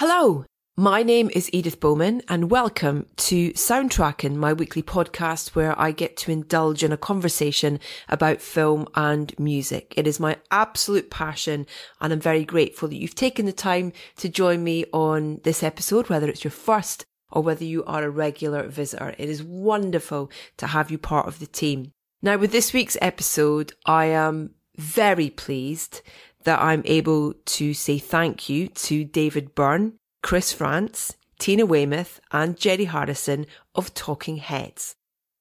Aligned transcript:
Hello, 0.00 0.44
my 0.76 1.02
name 1.02 1.28
is 1.34 1.50
Edith 1.52 1.80
Bowman 1.80 2.22
and 2.28 2.52
welcome 2.52 3.06
to 3.16 3.50
Soundtracking, 3.54 4.36
my 4.36 4.52
weekly 4.52 4.80
podcast 4.80 5.56
where 5.56 5.76
I 5.76 5.90
get 5.90 6.16
to 6.18 6.30
indulge 6.30 6.84
in 6.84 6.92
a 6.92 6.96
conversation 6.96 7.80
about 8.08 8.40
film 8.40 8.86
and 8.94 9.36
music. 9.40 9.94
It 9.96 10.06
is 10.06 10.20
my 10.20 10.36
absolute 10.52 11.10
passion 11.10 11.66
and 12.00 12.12
I'm 12.12 12.20
very 12.20 12.44
grateful 12.44 12.88
that 12.90 12.94
you've 12.94 13.16
taken 13.16 13.44
the 13.44 13.52
time 13.52 13.92
to 14.18 14.28
join 14.28 14.62
me 14.62 14.84
on 14.92 15.40
this 15.42 15.64
episode, 15.64 16.08
whether 16.08 16.28
it's 16.28 16.44
your 16.44 16.52
first 16.52 17.04
or 17.32 17.42
whether 17.42 17.64
you 17.64 17.84
are 17.84 18.04
a 18.04 18.08
regular 18.08 18.68
visitor. 18.68 19.16
It 19.18 19.28
is 19.28 19.42
wonderful 19.42 20.30
to 20.58 20.68
have 20.68 20.92
you 20.92 20.98
part 20.98 21.26
of 21.26 21.40
the 21.40 21.48
team. 21.48 21.90
Now 22.22 22.36
with 22.36 22.52
this 22.52 22.72
week's 22.72 22.96
episode, 23.00 23.72
I 23.84 24.04
am 24.04 24.54
very 24.76 25.28
pleased 25.28 26.02
that 26.48 26.62
I'm 26.62 26.80
able 26.86 27.34
to 27.34 27.74
say 27.74 27.98
thank 27.98 28.48
you 28.48 28.68
to 28.68 29.04
David 29.04 29.54
Byrne, 29.54 29.98
Chris 30.22 30.50
Frantz, 30.50 31.14
Tina 31.38 31.66
Weymouth, 31.66 32.20
and 32.32 32.56
Jerry 32.56 32.86
Harrison 32.86 33.44
of 33.74 33.92
Talking 33.92 34.38
Heads. 34.38 34.96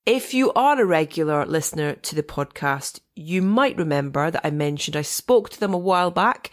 If 0.05 0.33
you 0.33 0.51
are 0.51 0.81
a 0.81 0.85
regular 0.85 1.45
listener 1.45 1.93
to 1.95 2.13
the 2.13 2.23
podcast, 2.23 2.99
you 3.15 3.41
might 3.41 3.77
remember 3.77 4.29
that 4.29 4.45
I 4.45 4.51
mentioned 4.51 4.97
I 4.97 5.01
spoke 5.01 5.49
to 5.51 5.59
them 5.61 5.73
a 5.73 5.77
while 5.77 6.11
back, 6.11 6.51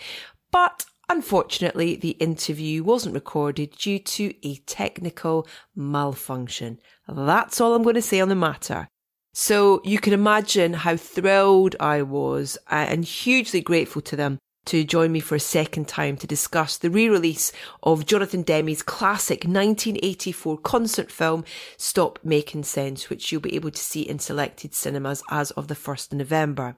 but 0.52 0.84
unfortunately 1.08 1.96
the 1.96 2.10
interview 2.10 2.84
wasn't 2.84 3.16
recorded 3.16 3.72
due 3.72 3.98
to 3.98 4.34
a 4.46 4.54
technical 4.66 5.48
malfunction. 5.74 6.78
That's 7.08 7.60
all 7.60 7.74
I'm 7.74 7.82
going 7.82 7.96
to 7.96 8.02
say 8.02 8.20
on 8.20 8.28
the 8.28 8.36
matter. 8.36 8.86
So 9.36 9.80
you 9.82 9.98
can 9.98 10.12
imagine 10.12 10.74
how 10.74 10.96
thrilled 10.96 11.74
I 11.80 12.02
was 12.02 12.56
uh, 12.70 12.86
and 12.88 13.04
hugely 13.04 13.60
grateful 13.60 14.00
to 14.02 14.14
them 14.14 14.38
to 14.66 14.84
join 14.84 15.12
me 15.12 15.20
for 15.20 15.34
a 15.34 15.40
second 15.40 15.88
time 15.88 16.16
to 16.16 16.26
discuss 16.26 16.78
the 16.78 16.90
re-release 16.90 17.52
of 17.82 18.06
Jonathan 18.06 18.42
Demme's 18.42 18.82
classic 18.82 19.44
1984 19.44 20.58
concert 20.58 21.10
film 21.10 21.44
Stop 21.76 22.18
Making 22.24 22.64
Sense, 22.64 23.10
which 23.10 23.30
you'll 23.30 23.40
be 23.40 23.54
able 23.54 23.70
to 23.70 23.80
see 23.80 24.02
in 24.02 24.18
selected 24.18 24.74
cinemas 24.74 25.22
as 25.30 25.50
of 25.52 25.68
the 25.68 25.74
1st 25.74 26.12
of 26.12 26.18
November. 26.18 26.76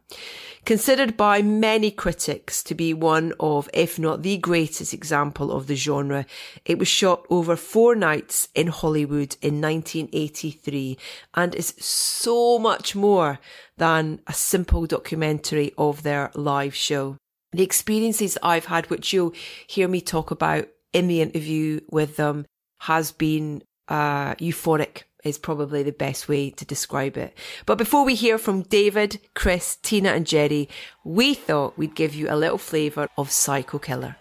Considered 0.64 1.16
by 1.16 1.42
many 1.42 1.90
critics 1.90 2.62
to 2.64 2.74
be 2.74 2.92
one 2.92 3.32
of, 3.38 3.68
if 3.72 3.98
not 3.98 4.22
the 4.22 4.36
greatest 4.36 4.92
example 4.92 5.52
of 5.52 5.66
the 5.66 5.76
genre, 5.76 6.26
it 6.64 6.78
was 6.78 6.88
shot 6.88 7.24
over 7.30 7.56
four 7.56 7.94
nights 7.94 8.48
in 8.54 8.66
Hollywood 8.66 9.36
in 9.40 9.60
1983 9.60 10.98
and 11.34 11.54
is 11.54 11.74
so 11.78 12.58
much 12.58 12.96
more 12.96 13.38
than 13.76 14.20
a 14.26 14.32
simple 14.32 14.86
documentary 14.86 15.72
of 15.78 16.02
their 16.02 16.30
live 16.34 16.74
show 16.74 17.16
the 17.56 17.64
experiences 17.64 18.38
I've 18.42 18.66
had, 18.66 18.88
which 18.90 19.12
you'll 19.12 19.34
hear 19.66 19.88
me 19.88 20.00
talk 20.00 20.30
about 20.30 20.68
in 20.92 21.08
the 21.08 21.20
interview 21.20 21.80
with 21.90 22.16
them, 22.16 22.46
has 22.80 23.12
been 23.12 23.62
uh, 23.88 24.34
euphoric 24.36 25.04
is 25.24 25.38
probably 25.38 25.82
the 25.82 25.92
best 25.92 26.28
way 26.28 26.50
to 26.50 26.64
describe 26.64 27.16
it. 27.16 27.36
But 27.66 27.78
before 27.78 28.04
we 28.04 28.14
hear 28.14 28.38
from 28.38 28.62
David, 28.62 29.20
Chris, 29.34 29.76
Tina 29.76 30.10
and 30.10 30.26
Jerry, 30.26 30.68
we 31.04 31.34
thought 31.34 31.76
we'd 31.76 31.96
give 31.96 32.14
you 32.14 32.28
a 32.30 32.36
little 32.36 32.58
flavour 32.58 33.08
of 33.18 33.30
Psycho 33.30 33.78
Killer. 33.78 34.16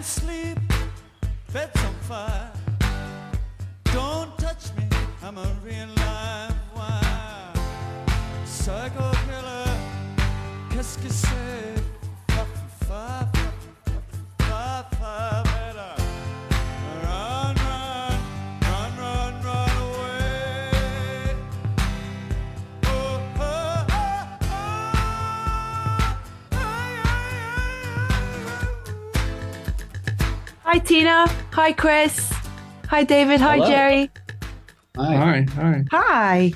Can't 0.00 0.08
sleep, 0.08 0.58
bed's 1.52 1.84
on 1.84 1.94
fire. 2.08 2.50
Don't 3.92 4.38
touch 4.38 4.74
me, 4.74 4.84
I'm 5.22 5.36
a 5.36 5.46
real 5.62 5.88
live 5.88 6.54
wire. 6.74 7.52
Psycho 8.46 9.10
killer, 9.26 9.70
qu'est-ce 10.70 10.96
que 10.96 11.10
c'est? 11.10 11.82
Five, 12.28 12.46
five, 12.88 13.28
five, 14.38 14.86
five, 14.88 14.98
five. 14.98 15.49
Hi, 30.72 30.78
Tina. 30.78 31.26
Hi, 31.50 31.72
Chris. 31.72 32.32
Hi, 32.86 33.02
David. 33.02 33.40
Hi, 33.40 33.56
Hello. 33.56 33.66
Jerry. 33.66 34.10
Hi. 34.96 35.16
Hi, 35.16 35.46
hi. 35.52 35.84
Hi. 35.90 36.52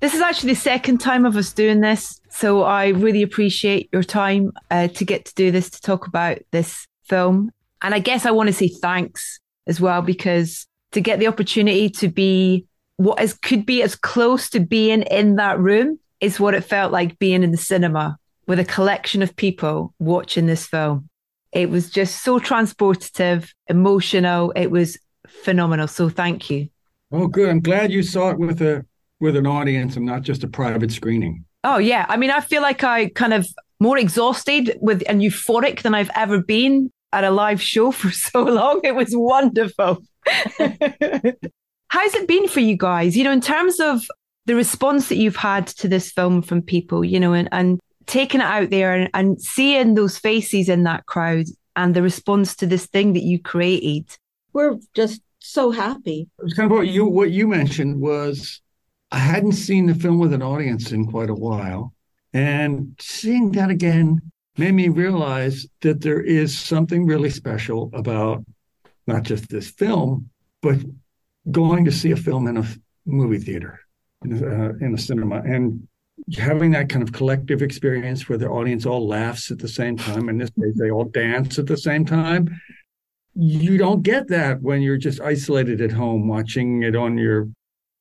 This 0.00 0.14
is 0.14 0.22
actually 0.22 0.54
the 0.54 0.60
second 0.60 1.02
time 1.02 1.26
of 1.26 1.36
us 1.36 1.52
doing 1.52 1.82
this. 1.82 2.18
So 2.30 2.62
I 2.62 2.88
really 2.88 3.20
appreciate 3.20 3.90
your 3.92 4.04
time 4.04 4.52
uh, 4.70 4.88
to 4.88 5.04
get 5.04 5.26
to 5.26 5.34
do 5.34 5.50
this, 5.50 5.68
to 5.68 5.82
talk 5.82 6.06
about 6.06 6.38
this 6.50 6.86
film. 7.04 7.50
And 7.82 7.94
I 7.94 7.98
guess 7.98 8.24
I 8.24 8.30
want 8.30 8.46
to 8.46 8.54
say 8.54 8.68
thanks 8.68 9.38
as 9.66 9.82
well, 9.82 10.00
because 10.00 10.66
to 10.92 11.02
get 11.02 11.18
the 11.18 11.26
opportunity 11.26 11.90
to 11.90 12.08
be 12.08 12.64
what 12.96 13.20
is 13.20 13.34
could 13.34 13.66
be 13.66 13.82
as 13.82 13.94
close 13.94 14.48
to 14.48 14.60
being 14.60 15.02
in 15.02 15.36
that 15.36 15.58
room 15.58 15.98
is 16.22 16.40
what 16.40 16.54
it 16.54 16.64
felt 16.64 16.90
like 16.90 17.18
being 17.18 17.42
in 17.42 17.50
the 17.50 17.58
cinema 17.58 18.16
with 18.46 18.58
a 18.58 18.64
collection 18.64 19.20
of 19.20 19.36
people 19.36 19.92
watching 19.98 20.46
this 20.46 20.66
film. 20.66 21.10
It 21.52 21.70
was 21.70 21.90
just 21.90 22.22
so 22.22 22.38
transportative, 22.38 23.50
emotional. 23.68 24.52
It 24.56 24.70
was 24.70 24.98
phenomenal. 25.28 25.86
So 25.86 26.08
thank 26.08 26.50
you. 26.50 26.68
Oh, 27.10 27.26
good. 27.26 27.48
I'm 27.50 27.60
glad 27.60 27.92
you 27.92 28.02
saw 28.02 28.30
it 28.30 28.38
with 28.38 28.62
a 28.62 28.84
with 29.20 29.36
an 29.36 29.46
audience 29.46 29.96
and 29.96 30.04
not 30.04 30.22
just 30.22 30.42
a 30.42 30.48
private 30.48 30.90
screening. 30.90 31.44
Oh 31.62 31.78
yeah. 31.78 32.06
I 32.08 32.16
mean, 32.16 32.30
I 32.30 32.40
feel 32.40 32.62
like 32.62 32.82
I 32.82 33.08
kind 33.10 33.32
of 33.32 33.46
more 33.78 33.98
exhausted 33.98 34.78
with 34.80 35.02
and 35.08 35.20
euphoric 35.20 35.82
than 35.82 35.94
I've 35.94 36.10
ever 36.14 36.40
been 36.42 36.90
at 37.12 37.24
a 37.24 37.30
live 37.30 37.60
show 37.60 37.90
for 37.92 38.10
so 38.10 38.42
long. 38.42 38.80
It 38.82 38.94
was 38.94 39.10
wonderful. 39.12 40.02
How's 41.88 42.14
it 42.14 42.26
been 42.26 42.48
for 42.48 42.60
you 42.60 42.76
guys? 42.76 43.16
You 43.16 43.24
know, 43.24 43.32
in 43.32 43.42
terms 43.42 43.78
of 43.78 44.02
the 44.46 44.54
response 44.56 45.08
that 45.08 45.16
you've 45.16 45.36
had 45.36 45.66
to 45.66 45.88
this 45.88 46.10
film 46.10 46.42
from 46.42 46.62
people, 46.62 47.04
you 47.04 47.20
know, 47.20 47.32
and, 47.32 47.48
and 47.52 47.78
taking 48.06 48.40
it 48.40 48.46
out 48.46 48.70
there 48.70 48.94
and, 48.94 49.10
and 49.14 49.40
seeing 49.40 49.94
those 49.94 50.18
faces 50.18 50.68
in 50.68 50.84
that 50.84 51.06
crowd 51.06 51.46
and 51.76 51.94
the 51.94 52.02
response 52.02 52.56
to 52.56 52.66
this 52.66 52.86
thing 52.86 53.12
that 53.14 53.22
you 53.22 53.40
created. 53.40 54.06
We're 54.52 54.78
just 54.94 55.22
so 55.38 55.70
happy. 55.70 56.28
It 56.38 56.44
was 56.44 56.54
kind 56.54 56.70
of 56.70 56.76
what 56.76 56.88
you 56.88 57.06
what 57.06 57.30
you 57.30 57.48
mentioned 57.48 58.00
was 58.00 58.60
I 59.10 59.18
hadn't 59.18 59.52
seen 59.52 59.86
the 59.86 59.94
film 59.94 60.18
with 60.18 60.32
an 60.32 60.42
audience 60.42 60.92
in 60.92 61.06
quite 61.06 61.30
a 61.30 61.34
while, 61.34 61.92
and 62.32 62.94
seeing 63.00 63.52
that 63.52 63.70
again 63.70 64.20
made 64.58 64.72
me 64.72 64.88
realize 64.88 65.66
that 65.80 66.02
there 66.02 66.20
is 66.20 66.56
something 66.56 67.06
really 67.06 67.30
special 67.30 67.90
about 67.94 68.44
not 69.06 69.22
just 69.22 69.48
this 69.48 69.70
film, 69.70 70.28
but 70.60 70.78
going 71.50 71.84
to 71.84 71.92
see 71.92 72.12
a 72.12 72.16
film 72.16 72.46
in 72.46 72.58
a 72.58 72.66
movie 73.06 73.38
theater, 73.38 73.80
in 74.24 74.32
a, 74.32 74.46
uh, 74.46 74.72
in 74.80 74.94
a 74.94 74.98
cinema, 74.98 75.36
and 75.36 75.88
having 76.36 76.70
that 76.72 76.88
kind 76.88 77.02
of 77.02 77.12
collective 77.12 77.62
experience 77.62 78.28
where 78.28 78.38
the 78.38 78.48
audience 78.48 78.86
all 78.86 79.06
laughs 79.06 79.50
at 79.50 79.58
the 79.58 79.68
same 79.68 79.96
time. 79.96 80.28
In 80.28 80.38
this 80.38 80.50
case, 80.50 80.74
they 80.76 80.90
all 80.90 81.04
dance 81.04 81.58
at 81.58 81.66
the 81.66 81.76
same 81.76 82.04
time. 82.04 82.48
You 83.34 83.78
don't 83.78 84.02
get 84.02 84.28
that 84.28 84.60
when 84.62 84.82
you're 84.82 84.98
just 84.98 85.20
isolated 85.20 85.80
at 85.80 85.92
home 85.92 86.28
watching 86.28 86.82
it 86.82 86.94
on 86.94 87.18
your 87.18 87.48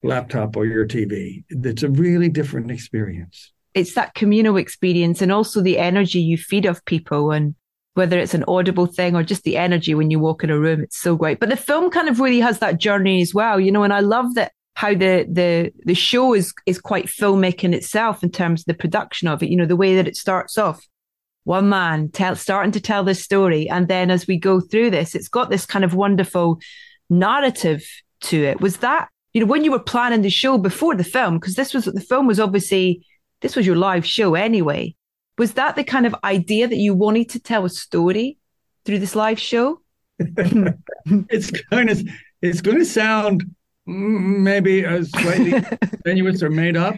laptop 0.04 0.56
or 0.56 0.66
your 0.66 0.86
TV. 0.86 1.44
It's 1.50 1.84
a 1.84 1.90
really 1.90 2.30
different 2.30 2.70
experience. 2.70 3.52
It's 3.74 3.94
that 3.96 4.14
communal 4.14 4.58
experience 4.58 5.22
and 5.22 5.32
also 5.32 5.62
the 5.62 5.78
energy 5.78 6.20
you 6.20 6.38
feed 6.38 6.68
off 6.68 6.84
people 6.86 7.32
and 7.32 7.56
whether 7.94 8.20
it's 8.20 8.34
an 8.34 8.46
audible 8.48 8.86
thing 8.86 9.16
or 9.16 9.24
just 9.24 9.44
the 9.44 9.58
energy 9.58 9.94
when 9.94 10.12
you 10.12 10.20
walk 10.20 10.44
in 10.44 10.50
a 10.50 10.60
room, 10.60 10.82
it's 10.82 10.98
so 10.98 11.16
great. 11.16 11.40
But 11.40 11.50
the 11.50 11.58
film 11.58 11.90
kind 11.90 12.08
of 12.08 12.20
really 12.20 12.40
has 12.40 12.60
that 12.60 12.78
journey 12.78 13.22
as 13.22 13.34
well, 13.34 13.60
you 13.60 13.72
know, 13.72 13.84
and 13.84 13.94
I 13.94 14.00
love 14.00 14.36
that 14.36 14.54
how 14.82 14.96
the 14.96 15.28
the 15.32 15.72
the 15.86 15.94
show 15.94 16.34
is 16.34 16.56
is 16.66 16.82
quite 16.82 17.06
filmic 17.06 17.64
in 17.64 17.72
itself 17.72 18.24
in 18.24 18.32
terms 18.32 18.62
of 18.62 18.66
the 18.66 18.74
production 18.74 19.28
of 19.28 19.44
it. 19.44 19.50
You 19.50 19.58
know, 19.58 19.68
the 19.68 19.76
way 19.76 19.96
that 19.96 20.08
it 20.08 20.16
starts 20.16 20.58
off, 20.58 20.84
one 21.44 21.70
man 21.70 22.10
tell, 22.10 22.36
starting 22.36 22.72
to 22.72 22.82
tell 22.82 23.04
this 23.04 23.24
story, 23.24 23.70
and 23.70 23.88
then 23.88 24.10
as 24.10 24.26
we 24.26 24.40
go 24.40 24.60
through 24.60 24.90
this, 24.90 25.14
it's 25.14 25.28
got 25.28 25.52
this 25.52 25.68
kind 25.68 25.86
of 25.86 25.94
wonderful 25.94 26.60
narrative 27.12 27.84
to 28.22 28.44
it. 28.44 28.60
Was 28.60 28.78
that 28.78 29.10
you 29.34 29.42
know 29.42 29.46
when 29.46 29.64
you 29.64 29.70
were 29.70 29.92
planning 29.94 30.24
the 30.24 30.32
show 30.32 30.58
before 30.58 30.96
the 30.96 31.04
film? 31.04 31.38
Because 31.38 31.54
this 31.54 31.76
was 31.76 31.86
the 31.86 32.02
film 32.02 32.26
was 32.26 32.40
obviously 32.40 33.06
this 33.42 33.56
was 33.56 33.68
your 33.68 33.76
live 33.76 34.06
show 34.06 34.34
anyway. 34.34 34.96
Was 35.38 35.54
that 35.54 35.76
the 35.76 35.84
kind 35.84 36.08
of 36.08 36.16
idea 36.24 36.68
that 36.68 36.78
you 36.78 36.96
wanted 36.96 37.30
to 37.30 37.40
tell 37.40 37.66
a 37.66 37.70
story 37.70 38.40
through 38.86 38.98
this 38.98 39.16
live 39.16 39.40
show? 39.40 39.80
it's 40.18 41.52
kind 41.70 41.92
of 41.92 42.02
it's 42.42 42.62
going 42.62 42.80
to 42.80 42.86
sound 42.86 43.44
maybe 43.86 44.84
a 44.84 45.04
slightly 45.06 45.54
tenuous 46.06 46.44
or 46.44 46.50
made 46.50 46.78
up, 46.78 46.96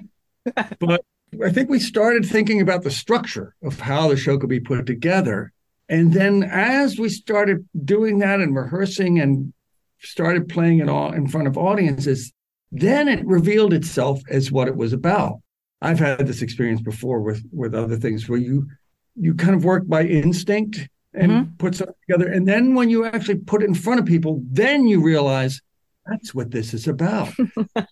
but 0.79 1.03
I 1.43 1.51
think 1.51 1.69
we 1.69 1.79
started 1.79 2.25
thinking 2.25 2.61
about 2.61 2.83
the 2.83 2.91
structure 2.91 3.55
of 3.63 3.79
how 3.79 4.09
the 4.09 4.17
show 4.17 4.37
could 4.37 4.49
be 4.49 4.59
put 4.59 4.85
together. 4.85 5.51
And 5.89 6.13
then 6.13 6.43
as 6.43 6.99
we 6.99 7.09
started 7.09 7.67
doing 7.83 8.19
that 8.19 8.39
and 8.39 8.55
rehearsing 8.55 9.19
and 9.19 9.53
started 9.99 10.49
playing 10.49 10.79
it 10.79 10.89
all 10.89 11.11
in 11.13 11.27
front 11.27 11.47
of 11.47 11.57
audiences, 11.57 12.31
then 12.71 13.07
it 13.07 13.25
revealed 13.25 13.73
itself 13.73 14.21
as 14.29 14.51
what 14.51 14.67
it 14.67 14.75
was 14.75 14.93
about. 14.93 15.39
I've 15.81 15.99
had 15.99 16.25
this 16.25 16.41
experience 16.41 16.81
before 16.81 17.21
with 17.21 17.43
with 17.51 17.75
other 17.75 17.97
things 17.97 18.29
where 18.29 18.39
you 18.39 18.67
you 19.15 19.33
kind 19.35 19.53
of 19.53 19.65
work 19.65 19.87
by 19.87 20.03
instinct 20.03 20.87
and 21.13 21.31
mm-hmm. 21.31 21.55
put 21.57 21.75
something 21.75 21.95
together. 22.07 22.31
And 22.31 22.47
then 22.47 22.73
when 22.73 22.89
you 22.89 23.05
actually 23.05 23.39
put 23.39 23.61
it 23.61 23.67
in 23.67 23.75
front 23.75 23.99
of 23.99 24.05
people, 24.05 24.41
then 24.49 24.87
you 24.87 25.01
realize 25.01 25.61
that's 26.05 26.33
what 26.33 26.51
this 26.51 26.73
is 26.73 26.87
about. 26.87 27.29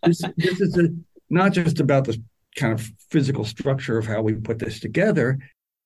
this, 0.03 0.21
this 0.37 0.61
is 0.61 0.77
a, 0.77 0.89
not 1.29 1.53
just 1.53 1.79
about 1.79 2.05
the 2.05 2.21
kind 2.55 2.73
of 2.73 2.89
physical 3.09 3.45
structure 3.45 3.97
of 3.97 4.05
how 4.05 4.21
we 4.21 4.33
put 4.33 4.59
this 4.59 4.79
together. 4.79 5.39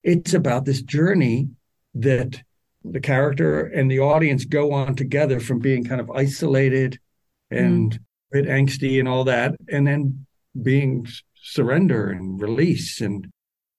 It's 0.04 0.34
about 0.34 0.66
this 0.66 0.82
journey 0.82 1.50
that 1.94 2.42
the 2.84 3.00
character 3.00 3.66
and 3.66 3.90
the 3.90 4.00
audience 4.00 4.46
go 4.46 4.72
on 4.72 4.96
together 4.96 5.40
from 5.40 5.60
being 5.60 5.84
kind 5.84 6.02
of 6.02 6.12
isolated 6.12 7.00
and 7.50 7.94
mm. 7.94 7.98
a 7.98 8.00
bit 8.32 8.46
angsty 8.46 9.00
and 9.00 9.08
all 9.08 9.24
that, 9.24 9.56
and 9.72 9.86
then 9.88 10.26
being 10.62 11.08
surrender 11.36 12.10
and 12.10 12.42
release 12.42 13.02
and 13.02 13.28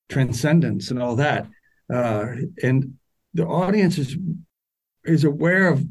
transcendence 0.09 0.91
and 0.91 1.03
all 1.03 1.17
that. 1.17 1.47
Uh, 1.93 2.27
and 2.63 2.95
the 3.35 3.47
audience 3.47 3.99
is 3.99 4.17
is 5.05 5.25
aware 5.25 5.69
of 5.69 5.85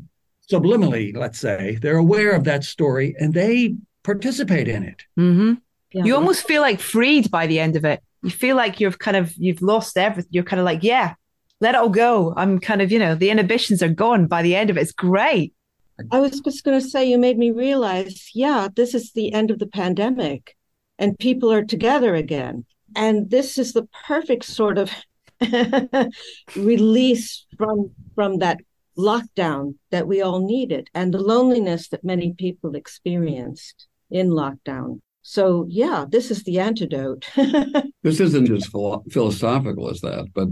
subliminally, 0.52 1.16
let's 1.16 1.40
say, 1.40 1.78
they're 1.82 1.98
aware 1.98 2.32
of 2.32 2.44
that 2.46 2.64
story 2.64 3.16
and 3.20 3.34
they 3.34 3.76
participate 4.04 4.68
in 4.68 4.84
it. 4.84 5.04
Mm-hmm. 5.20 5.54
Yeah. 5.92 6.04
You 6.04 6.16
almost 6.16 6.46
feel 6.46 6.62
like 6.62 6.80
freed 6.80 7.32
by 7.32 7.48
the 7.48 7.60
end 7.60 7.76
of 7.76 7.86
it. 7.86 8.02
You 8.22 8.30
feel 8.30 8.56
like 8.56 8.80
you've 8.80 9.00
kind 9.00 9.18
of 9.18 9.34
you've 9.38 9.62
lost 9.62 9.98
everything. 9.98 10.30
You're 10.32 10.44
kind 10.44 10.60
of 10.60 10.66
like, 10.66 10.84
yeah, 10.84 11.14
let 11.62 11.76
it 11.76 11.78
all 11.78 11.90
go. 11.90 12.34
I'm 12.36 12.60
kind 12.60 12.82
of, 12.82 12.92
you 12.92 13.00
know, 13.00 13.16
the 13.16 13.30
inhibitions 13.30 13.82
are 13.82 13.90
gone 13.90 14.28
by 14.28 14.42
the 14.42 14.56
end 14.56 14.70
of 14.70 14.78
it. 14.78 14.82
It's 14.82 14.92
great. 14.92 15.54
I 16.12 16.20
was 16.20 16.42
just 16.42 16.66
going 16.66 16.80
to 16.80 16.86
say, 16.86 17.10
you 17.10 17.18
made 17.18 17.38
me 17.38 17.52
realize, 17.52 18.32
yeah, 18.34 18.68
this 18.76 18.94
is 18.94 19.14
the 19.14 19.32
end 19.32 19.50
of 19.50 19.60
the 19.60 19.68
pandemic 19.68 20.56
and 21.00 21.18
people 21.18 21.52
are 21.52 21.64
together 21.64 22.16
again. 22.16 22.66
And 22.96 23.30
this 23.30 23.58
is 23.58 23.74
the 23.74 23.88
perfect 24.06 24.46
sort 24.46 24.78
of 24.78 24.92
release 26.56 27.46
from 27.58 27.92
from 28.14 28.40
that 28.40 28.60
lockdown 28.98 29.76
that 29.92 30.08
we 30.08 30.22
all 30.22 30.46
needed 30.46 30.90
and 30.94 31.14
the 31.14 31.20
loneliness 31.20 31.90
that 31.90 32.04
many 32.04 32.34
people 32.34 32.76
experienced 32.76 33.88
in 34.10 34.30
lockdown. 34.30 35.00
So 35.22 35.66
yeah, 35.70 36.06
this 36.08 36.32
is 36.32 36.44
the 36.44 36.60
antidote. 36.60 37.28
this 38.04 38.20
isn't 38.20 38.52
as 38.52 38.68
philo- 38.68 39.04
philosophical 39.10 39.90
as 39.90 40.02
that, 40.02 40.28
but 40.34 40.50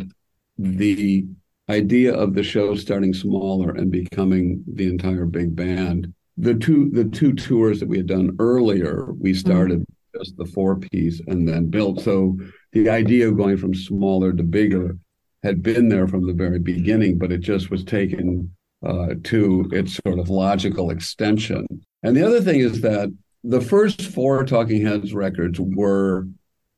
the 0.57 1.25
idea 1.69 2.13
of 2.13 2.33
the 2.33 2.43
show 2.43 2.75
starting 2.75 3.13
smaller 3.13 3.71
and 3.71 3.91
becoming 3.91 4.63
the 4.67 4.87
entire 4.87 5.25
big 5.25 5.55
band. 5.55 6.13
The 6.37 6.55
two 6.55 6.89
the 6.91 7.05
two 7.05 7.33
tours 7.33 7.79
that 7.79 7.87
we 7.87 7.97
had 7.97 8.07
done 8.07 8.35
earlier, 8.39 9.13
we 9.13 9.31
mm-hmm. 9.31 9.39
started 9.39 9.79
mm-hmm. 9.81 10.19
just 10.19 10.35
the 10.37 10.45
four 10.45 10.79
piece 10.79 11.21
and 11.27 11.47
then 11.47 11.69
built. 11.69 12.01
So 12.01 12.37
the 12.71 12.89
idea 12.89 13.27
of 13.27 13.37
going 13.37 13.57
from 13.57 13.75
smaller 13.75 14.33
to 14.33 14.43
bigger 14.43 14.97
had 15.43 15.61
been 15.61 15.89
there 15.89 16.07
from 16.07 16.25
the 16.25 16.33
very 16.33 16.59
beginning, 16.59 17.17
but 17.17 17.31
it 17.31 17.39
just 17.39 17.69
was 17.69 17.83
taken 17.83 18.55
uh, 18.85 19.15
to 19.23 19.69
its 19.71 19.99
sort 20.05 20.19
of 20.19 20.29
logical 20.29 20.89
extension. 20.89 21.65
And 22.01 22.15
the 22.15 22.25
other 22.25 22.41
thing 22.41 22.59
is 22.59 22.81
that 22.81 23.13
the 23.43 23.61
first 23.61 24.01
four 24.01 24.43
Talking 24.45 24.85
Heads 24.85 25.13
records 25.13 25.59
were 25.59 26.27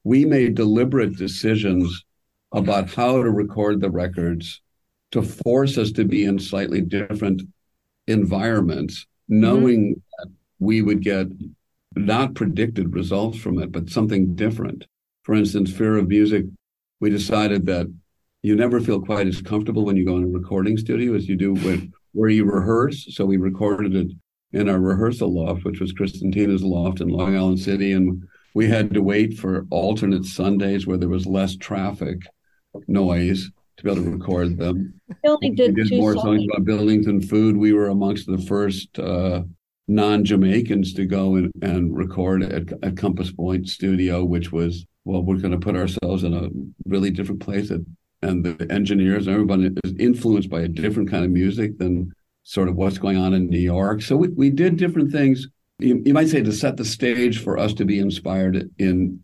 we 0.03 0.25
made 0.25 0.55
deliberate 0.55 1.15
decisions 1.17 2.03
about 2.51 2.89
how 2.89 3.21
to 3.21 3.29
record 3.29 3.81
the 3.81 3.89
records 3.89 4.61
to 5.11 5.21
force 5.21 5.77
us 5.77 5.91
to 5.93 6.05
be 6.05 6.25
in 6.25 6.39
slightly 6.39 6.81
different 6.81 7.41
environments, 8.07 9.05
knowing 9.27 9.95
mm-hmm. 9.95 9.99
that 10.23 10.33
we 10.59 10.81
would 10.81 11.01
get 11.01 11.27
not 11.95 12.33
predicted 12.33 12.93
results 12.93 13.37
from 13.37 13.59
it, 13.59 13.71
but 13.71 13.89
something 13.89 14.35
different. 14.35 14.85
For 15.23 15.33
instance, 15.33 15.71
Fear 15.71 15.97
of 15.97 16.07
Music, 16.07 16.45
we 16.99 17.09
decided 17.09 17.65
that 17.65 17.91
you 18.45 18.55
never 18.55 18.79
feel 18.79 19.01
quite 19.01 19.25
as 19.25 19.41
comfortable 19.41 19.85
when 19.85 19.97
you 19.97 20.05
go 20.05 20.17
in 20.17 20.23
a 20.23 20.27
recording 20.27 20.77
studio 20.77 21.15
as 21.15 21.27
you 21.27 21.35
do 21.35 21.55
when 21.55 21.91
where 22.13 22.29
you 22.29 22.45
rehearse. 22.45 23.07
So 23.15 23.25
we 23.25 23.37
recorded 23.37 23.95
it 23.95 24.11
in 24.53 24.69
our 24.69 24.79
rehearsal 24.79 25.33
loft, 25.33 25.65
which 25.65 25.79
was 25.79 25.93
Tina's 25.93 26.63
loft 26.63 27.01
in 27.01 27.09
Long 27.09 27.35
Island 27.35 27.59
City, 27.59 27.91
and 27.93 28.23
we 28.53 28.67
had 28.67 28.93
to 28.93 29.01
wait 29.01 29.39
for 29.39 29.65
alternate 29.71 30.25
Sundays 30.25 30.85
where 30.85 30.97
there 30.97 31.09
was 31.09 31.25
less 31.25 31.57
traffic 31.57 32.19
noise 32.87 33.49
to 33.77 33.83
be 33.83 33.91
able 33.91 34.03
to 34.03 34.11
record 34.11 34.57
them. 34.57 34.93
We 35.07 35.29
only 35.29 35.49
did, 35.49 35.75
we 35.75 35.83
did 35.83 35.99
more 35.99 36.13
songs 36.13 36.45
about 36.45 36.65
buildings 36.65 37.07
and 37.07 37.27
food. 37.27 37.57
We 37.57 37.73
were 37.73 37.87
amongst 37.87 38.27
the 38.27 38.37
first 38.37 38.99
uh, 38.99 39.41
non-Jamaicans 39.87 40.93
to 40.93 41.05
go 41.05 41.35
and, 41.35 41.51
and 41.63 41.97
record 41.97 42.43
at, 42.43 42.71
at 42.83 42.95
Compass 42.95 43.31
Point 43.31 43.67
Studio, 43.67 44.23
which 44.23 44.51
was 44.51 44.85
well, 45.03 45.21
we're 45.23 45.37
going 45.37 45.51
to 45.51 45.59
put 45.59 45.75
ourselves 45.75 46.23
in 46.23 46.33
a 46.33 46.49
really 46.85 47.11
different 47.11 47.41
place. 47.41 47.71
At, 47.71 47.81
and 48.25 48.43
the 48.43 48.67
engineers, 48.71 49.27
and 49.27 49.33
everybody 49.33 49.71
is 49.83 49.93
influenced 49.99 50.49
by 50.49 50.61
a 50.61 50.67
different 50.67 51.09
kind 51.09 51.23
of 51.23 51.31
music 51.31 51.77
than 51.77 52.11
sort 52.43 52.69
of 52.69 52.75
what's 52.75 52.97
going 52.97 53.17
on 53.17 53.33
in 53.33 53.49
New 53.49 53.59
York. 53.59 54.01
So 54.01 54.15
we, 54.15 54.27
we 54.29 54.49
did 54.49 54.77
different 54.77 55.11
things. 55.11 55.47
You, 55.79 56.01
you 56.05 56.13
might 56.13 56.29
say 56.29 56.41
to 56.41 56.51
set 56.51 56.77
the 56.77 56.85
stage 56.85 57.43
for 57.43 57.57
us 57.57 57.73
to 57.75 57.85
be 57.85 57.99
inspired 57.99 58.69
in 58.77 59.23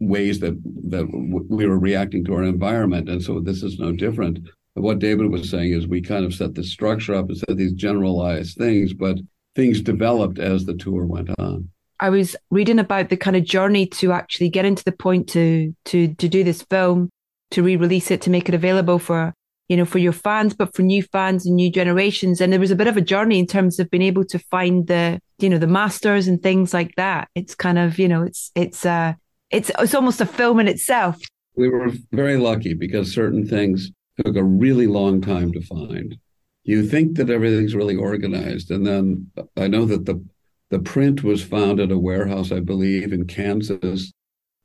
ways 0.00 0.38
that 0.40 0.54
that 0.90 1.06
we 1.48 1.66
were 1.66 1.78
reacting 1.78 2.24
to 2.24 2.34
our 2.34 2.44
environment, 2.44 3.08
and 3.08 3.22
so 3.22 3.40
this 3.40 3.62
is 3.62 3.78
no 3.78 3.92
different. 3.92 4.38
What 4.74 5.00
David 5.00 5.30
was 5.30 5.50
saying 5.50 5.72
is 5.72 5.88
we 5.88 6.00
kind 6.00 6.24
of 6.24 6.34
set 6.34 6.54
the 6.54 6.62
structure 6.62 7.14
up 7.14 7.28
and 7.28 7.36
said 7.36 7.56
these 7.56 7.72
generalized 7.72 8.56
things, 8.56 8.94
but 8.94 9.18
things 9.56 9.80
developed 9.80 10.38
as 10.38 10.64
the 10.64 10.74
tour 10.74 11.04
went 11.04 11.30
on. 11.38 11.68
I 11.98 12.10
was 12.10 12.36
reading 12.50 12.78
about 12.78 13.08
the 13.08 13.16
kind 13.16 13.34
of 13.34 13.42
journey 13.42 13.86
to 13.86 14.12
actually 14.12 14.50
get 14.50 14.64
into 14.64 14.84
the 14.84 14.92
point 14.92 15.28
to 15.30 15.74
to 15.86 16.14
to 16.14 16.28
do 16.28 16.44
this 16.44 16.62
film, 16.62 17.10
to 17.50 17.62
re-release 17.62 18.10
it, 18.10 18.20
to 18.22 18.30
make 18.30 18.48
it 18.48 18.54
available 18.54 18.98
for 18.98 19.34
you 19.68 19.76
know 19.76 19.84
for 19.84 19.98
your 19.98 20.12
fans, 20.12 20.54
but 20.54 20.74
for 20.74 20.82
new 20.82 21.02
fans 21.02 21.46
and 21.46 21.56
new 21.56 21.70
generations. 21.70 22.40
And 22.40 22.52
there 22.52 22.60
was 22.60 22.70
a 22.70 22.76
bit 22.76 22.86
of 22.86 22.96
a 22.96 23.02
journey 23.02 23.38
in 23.38 23.46
terms 23.46 23.78
of 23.78 23.90
being 23.90 24.02
able 24.02 24.24
to 24.24 24.38
find 24.38 24.86
the 24.86 25.20
you 25.38 25.48
know 25.48 25.58
the 25.58 25.66
masters 25.66 26.26
and 26.26 26.42
things 26.42 26.74
like 26.74 26.94
that. 26.96 27.28
It's 27.34 27.54
kind 27.54 27.78
of 27.78 27.98
you 27.98 28.08
know 28.08 28.22
it's 28.22 28.50
it's 28.54 28.84
uh 28.86 29.14
it's 29.50 29.70
it's 29.78 29.94
almost 29.94 30.20
a 30.20 30.26
film 30.26 30.60
in 30.60 30.68
itself. 30.68 31.16
We 31.56 31.68
were 31.68 31.90
very 32.12 32.36
lucky 32.36 32.74
because 32.74 33.12
certain 33.12 33.46
things 33.46 33.90
took 34.24 34.36
a 34.36 34.44
really 34.44 34.86
long 34.86 35.20
time 35.20 35.52
to 35.52 35.60
find. 35.60 36.16
You 36.64 36.86
think 36.86 37.16
that 37.16 37.30
everything's 37.30 37.74
really 37.74 37.96
organized, 37.96 38.70
and 38.70 38.86
then 38.86 39.30
I 39.56 39.68
know 39.68 39.84
that 39.86 40.06
the 40.06 40.24
the 40.70 40.78
print 40.78 41.24
was 41.24 41.42
found 41.42 41.80
at 41.80 41.90
a 41.90 41.98
warehouse, 41.98 42.52
I 42.52 42.60
believe, 42.60 43.12
in 43.12 43.26
Kansas 43.26 44.12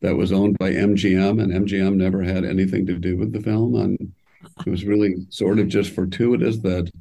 that 0.04 0.18
was 0.18 0.34
owned 0.34 0.58
by 0.60 0.72
MGM, 0.72 1.42
and 1.42 1.66
MGM 1.66 1.96
never 1.96 2.22
had 2.22 2.44
anything 2.44 2.86
to 2.86 3.00
do 3.00 3.16
with 3.18 3.32
the 3.32 3.40
film. 3.40 3.74
And 3.76 4.14
it 4.68 4.70
was 4.70 4.84
really 4.84 5.16
sort 5.30 5.60
of 5.60 5.70
just 5.70 5.96
fortuitous 5.96 6.58
that 6.60 6.92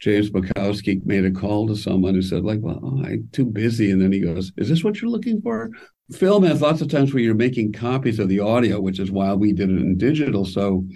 James 0.00 0.30
Bukowski 0.30 1.04
made 1.04 1.24
a 1.24 1.32
call 1.32 1.66
to 1.66 1.76
someone 1.76 2.14
who 2.14 2.22
said, 2.22 2.44
like, 2.44 2.60
well, 2.62 2.80
oh, 2.80 3.04
I'm 3.04 3.28
too 3.32 3.46
busy. 3.46 3.90
And 3.90 4.00
then 4.00 4.12
he 4.12 4.20
goes, 4.20 4.52
Is 4.56 4.68
this 4.68 4.84
what 4.84 5.02
you're 5.02 5.10
looking 5.10 5.42
for? 5.42 5.70
Film 6.12 6.44
has 6.44 6.62
lots 6.62 6.80
of 6.80 6.88
times 6.88 7.12
where 7.12 7.22
you're 7.22 7.34
making 7.34 7.72
copies 7.72 8.20
of 8.20 8.28
the 8.28 8.40
audio, 8.40 8.80
which 8.80 9.00
is 9.00 9.10
why 9.10 9.34
we 9.34 9.52
did 9.52 9.68
it 9.68 9.80
in 9.80 9.98
digital. 9.98 10.44
So 10.44 10.86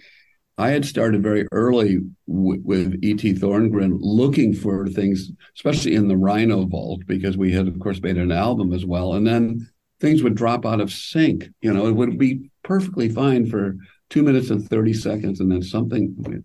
I 0.58 0.70
had 0.70 0.85
started 0.85 1.23
very 1.23 1.49
early 1.50 1.99
w- 2.28 2.62
with 2.64 2.99
E.T. 3.02 3.35
Thorngren 3.35 3.96
looking 4.00 4.54
for 4.54 4.87
things, 4.87 5.32
especially 5.56 5.96
in 5.96 6.06
the 6.06 6.16
Rhino 6.16 6.64
Vault, 6.66 7.02
because 7.06 7.37
we 7.37 7.52
had, 7.52 7.66
of 7.66 7.78
course, 7.80 8.00
made 8.00 8.18
an 8.18 8.30
album 8.30 8.73
as 8.73 8.87
well. 8.87 9.14
And 9.14 9.26
then 9.26 9.68
things 10.00 10.23
would 10.23 10.35
drop 10.35 10.67
out 10.67 10.81
of 10.81 10.93
sync. 10.93 11.49
You 11.61 11.73
know, 11.73 11.87
it 11.87 11.93
would 11.93 12.19
be 12.19 12.50
perfectly 12.62 13.09
fine 13.09 13.47
for 13.47 13.76
two 14.11 14.23
minutes 14.23 14.50
and 14.50 14.67
30 14.67 14.93
seconds. 14.93 15.41
And 15.41 15.50
then 15.50 15.62
something, 15.62 16.45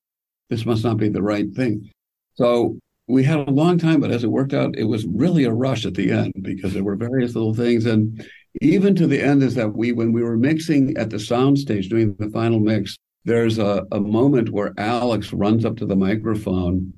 this 0.49 0.65
must 0.65 0.83
not 0.83 0.97
be 0.97 1.09
the 1.09 1.21
right 1.21 1.51
thing. 1.53 1.89
So 2.35 2.77
we 3.07 3.23
had 3.23 3.47
a 3.47 3.51
long 3.51 3.77
time, 3.77 3.99
but 3.99 4.11
as 4.11 4.23
it 4.23 4.31
worked 4.31 4.53
out, 4.53 4.77
it 4.77 4.85
was 4.85 5.05
really 5.05 5.43
a 5.43 5.53
rush 5.53 5.85
at 5.85 5.95
the 5.95 6.11
end 6.11 6.33
because 6.41 6.73
there 6.73 6.83
were 6.83 6.95
various 6.95 7.35
little 7.35 7.53
things. 7.53 7.85
And 7.85 8.25
even 8.61 8.95
to 8.95 9.07
the 9.07 9.21
end 9.21 9.43
is 9.43 9.55
that 9.55 9.75
we, 9.75 9.91
when 9.91 10.11
we 10.11 10.23
were 10.23 10.37
mixing 10.37 10.97
at 10.97 11.09
the 11.09 11.19
sound 11.19 11.59
stage, 11.59 11.89
doing 11.89 12.15
the 12.19 12.29
final 12.29 12.59
mix, 12.59 12.95
there's 13.25 13.59
a, 13.59 13.85
a 13.91 13.99
moment 13.99 14.49
where 14.49 14.73
Alex 14.77 15.31
runs 15.33 15.65
up 15.65 15.77
to 15.77 15.85
the 15.85 15.95
microphone 15.95 16.93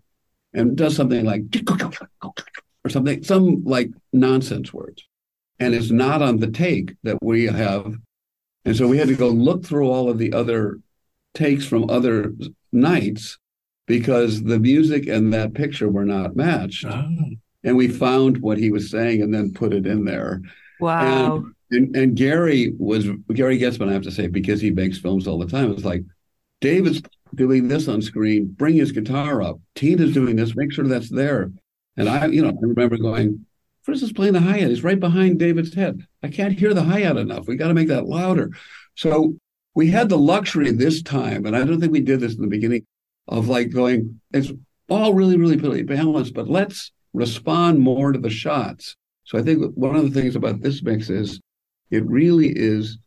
and 0.53 0.75
does 0.75 0.95
something 0.95 1.25
like 1.25 1.43
or 2.85 2.89
something, 2.89 3.23
some 3.23 3.63
like 3.63 3.89
nonsense 4.13 4.73
words. 4.73 5.03
And 5.59 5.73
it's 5.73 5.91
not 5.91 6.21
on 6.21 6.37
the 6.37 6.51
take 6.51 6.95
that 7.03 7.17
we 7.21 7.45
have. 7.45 7.95
And 8.65 8.75
so 8.75 8.87
we 8.87 8.97
had 8.97 9.07
to 9.09 9.15
go 9.15 9.29
look 9.29 9.65
through 9.65 9.89
all 9.89 10.09
of 10.09 10.17
the 10.17 10.33
other 10.33 10.79
takes 11.33 11.65
from 11.65 11.89
other 11.89 12.33
nights 12.71 13.37
because 13.87 14.43
the 14.43 14.59
music 14.59 15.07
and 15.07 15.33
that 15.33 15.53
picture 15.53 15.89
were 15.89 16.05
not 16.05 16.35
matched. 16.35 16.85
Oh. 16.85 17.09
And 17.63 17.77
we 17.77 17.87
found 17.87 18.37
what 18.39 18.57
he 18.57 18.71
was 18.71 18.89
saying 18.89 19.21
and 19.21 19.33
then 19.33 19.53
put 19.53 19.73
it 19.73 19.85
in 19.85 20.05
there. 20.05 20.41
Wow. 20.79 21.35
And, 21.35 21.53
and, 21.71 21.95
and 21.95 22.15
Gary 22.15 22.73
was 22.77 23.07
Gary 23.33 23.59
Goetzman, 23.59 23.89
I 23.89 23.93
have 23.93 24.03
to 24.03 24.11
say, 24.11 24.27
because 24.27 24.61
he 24.61 24.71
makes 24.71 24.99
films 24.99 25.27
all 25.27 25.39
the 25.39 25.47
time. 25.47 25.71
It's 25.71 25.85
like 25.85 26.03
David's 26.61 27.01
doing 27.35 27.67
this 27.67 27.87
on 27.87 28.01
screen, 28.01 28.47
bring 28.47 28.75
his 28.75 28.91
guitar 28.91 29.41
up. 29.41 29.59
Tina's 29.75 30.13
doing 30.13 30.35
this, 30.35 30.55
make 30.55 30.71
sure 30.71 30.85
that's 30.85 31.09
there. 31.09 31.51
And 31.97 32.09
I, 32.09 32.27
you 32.27 32.41
know, 32.41 32.49
I 32.49 32.53
remember 32.61 32.97
going, 32.97 33.45
Chris 33.85 34.01
is 34.01 34.13
playing 34.13 34.33
the 34.33 34.39
hi 34.39 34.57
hat. 34.59 34.69
He's 34.69 34.83
right 34.83 34.99
behind 34.99 35.39
David's 35.39 35.73
head. 35.73 36.05
I 36.21 36.29
can't 36.29 36.57
hear 36.57 36.73
the 36.73 36.83
hi 36.83 37.01
hat 37.01 37.17
enough. 37.17 37.47
We 37.47 37.55
got 37.55 37.67
to 37.67 37.73
make 37.73 37.89
that 37.89 38.07
louder. 38.07 38.51
So 38.95 39.35
we 39.75 39.87
had 39.87 40.09
the 40.09 40.17
luxury 40.17 40.71
this 40.71 41.01
time, 41.01 41.45
and 41.45 41.55
I 41.55 41.63
don't 41.63 41.79
think 41.79 41.91
we 41.91 42.01
did 42.01 42.19
this 42.19 42.35
in 42.35 42.41
the 42.41 42.47
beginning, 42.47 42.85
of 43.27 43.47
like 43.47 43.71
going, 43.71 44.19
it's 44.33 44.51
all 44.89 45.13
really, 45.13 45.37
really, 45.37 45.57
really 45.57 45.83
balanced, 45.83 46.33
but 46.33 46.49
let's 46.49 46.91
respond 47.13 47.79
more 47.79 48.11
to 48.11 48.19
the 48.19 48.29
shots. 48.29 48.95
So 49.23 49.37
I 49.37 49.41
think 49.41 49.73
one 49.75 49.95
of 49.95 50.03
the 50.03 50.21
things 50.21 50.35
about 50.35 50.61
this 50.61 50.83
mix 50.83 51.09
is 51.09 51.39
it 51.89 52.05
really 52.05 52.49
is 52.49 52.97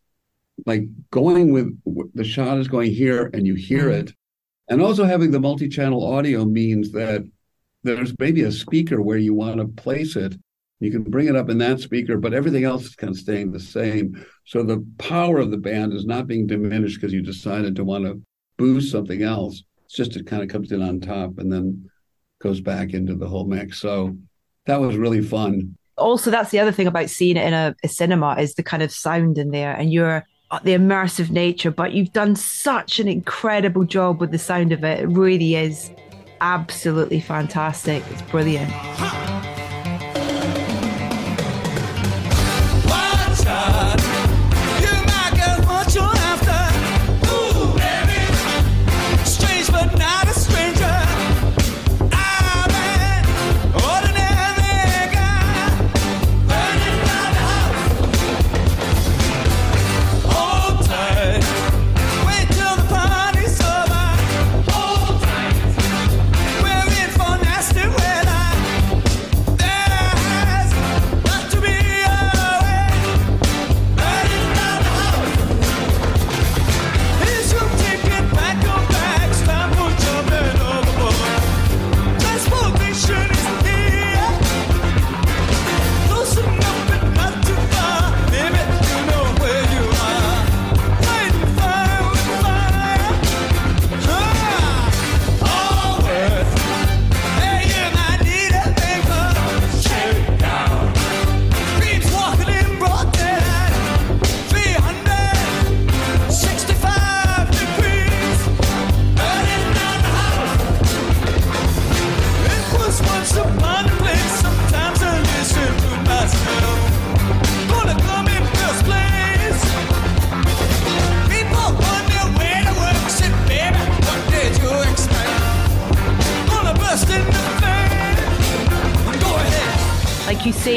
like 0.65 0.85
going 1.11 1.53
with 1.53 1.79
the 2.15 2.25
shot 2.25 2.59
is 2.59 2.69
going 2.69 2.93
here 2.93 3.31
and 3.35 3.47
you 3.47 3.55
hear 3.55 3.85
mm-hmm. 3.85 4.09
it. 4.09 4.13
And 4.69 4.81
also 4.81 5.05
having 5.05 5.31
the 5.31 5.41
multi 5.41 5.69
channel 5.69 6.05
audio 6.05 6.45
means 6.45 6.91
that 6.93 7.25
there's 7.83 8.15
maybe 8.19 8.43
a 8.43 8.53
speaker 8.53 9.01
where 9.01 9.19
you 9.19 9.35
want 9.35 9.59
to 9.59 9.67
place 9.67 10.17
it. 10.17 10.35
You 10.81 10.91
can 10.91 11.05
bring 11.05 11.29
it 11.29 11.37
up 11.37 11.49
in 11.49 11.59
that 11.59 11.81
speaker, 11.81 12.19
but 12.19 12.35
everything 12.35 12.65
else 12.65 12.85
is 12.85 12.95
kind 12.95 13.11
of 13.11 13.19
staying 13.19 13.51
the 13.51 13.61
same. 13.61 14.25
So 14.45 14.63
the 14.63 14.85
power 14.99 15.39
of 15.39 15.51
the 15.51 15.57
band 15.57 15.95
is 15.95 16.05
not 16.05 16.27
being 16.27 16.47
diminished 16.47 17.01
because 17.01 17.15
you 17.15 17.23
decided 17.23 17.77
to 17.77 17.85
want 17.85 18.05
to 18.05 18.21
boost 18.59 18.93
something 18.93 19.23
else. 19.23 19.63
It's 19.87 19.95
just 19.95 20.17
it 20.17 20.27
kind 20.27 20.43
of 20.43 20.49
comes 20.49 20.73
in 20.73 20.83
on 20.83 21.01
top 21.01 21.39
and 21.39 21.51
then 21.51 21.91
goes 22.43 22.61
back 22.61 22.93
into 22.93 23.15
the 23.15 23.27
whole 23.27 23.47
mix. 23.47 23.79
So 23.79 24.17
that 24.67 24.81
was 24.81 24.97
really 24.97 25.23
fun. 25.23 25.77
Also, 25.97 26.31
that's 26.31 26.51
the 26.51 26.59
other 26.59 26.73
thing 26.73 26.87
about 26.87 27.09
seeing 27.09 27.39
it 27.39 27.47
in 27.47 27.55
a, 27.55 27.75
a 27.83 27.89
cinema 27.89 28.37
is 28.39 28.55
the 28.55 28.63
kind 28.63 28.83
of 28.83 28.93
sound 28.93 29.39
in 29.39 29.51
there, 29.51 29.73
and 29.73 29.91
you're 29.91 30.27
uh, 30.51 30.59
the 30.63 30.73
immersive 30.73 31.31
nature. 31.31 31.71
But 31.71 31.93
you've 31.93 32.13
done 32.13 32.37
such 32.37 33.01
an 33.01 33.09
incredible 33.09 33.85
job 33.85 34.21
with 34.21 34.31
the 34.31 34.39
sound 34.39 34.73
of 34.73 34.85
it. 34.85 35.01
It 35.01 35.07
really 35.07 35.55
is 35.55 35.91
absolutely 36.43 37.21
fantastic. 37.21 38.03
It's 38.11 38.23
brilliant. 38.23 38.71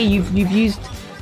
You've 0.10 0.36
you've 0.36 0.52
used 0.52 0.82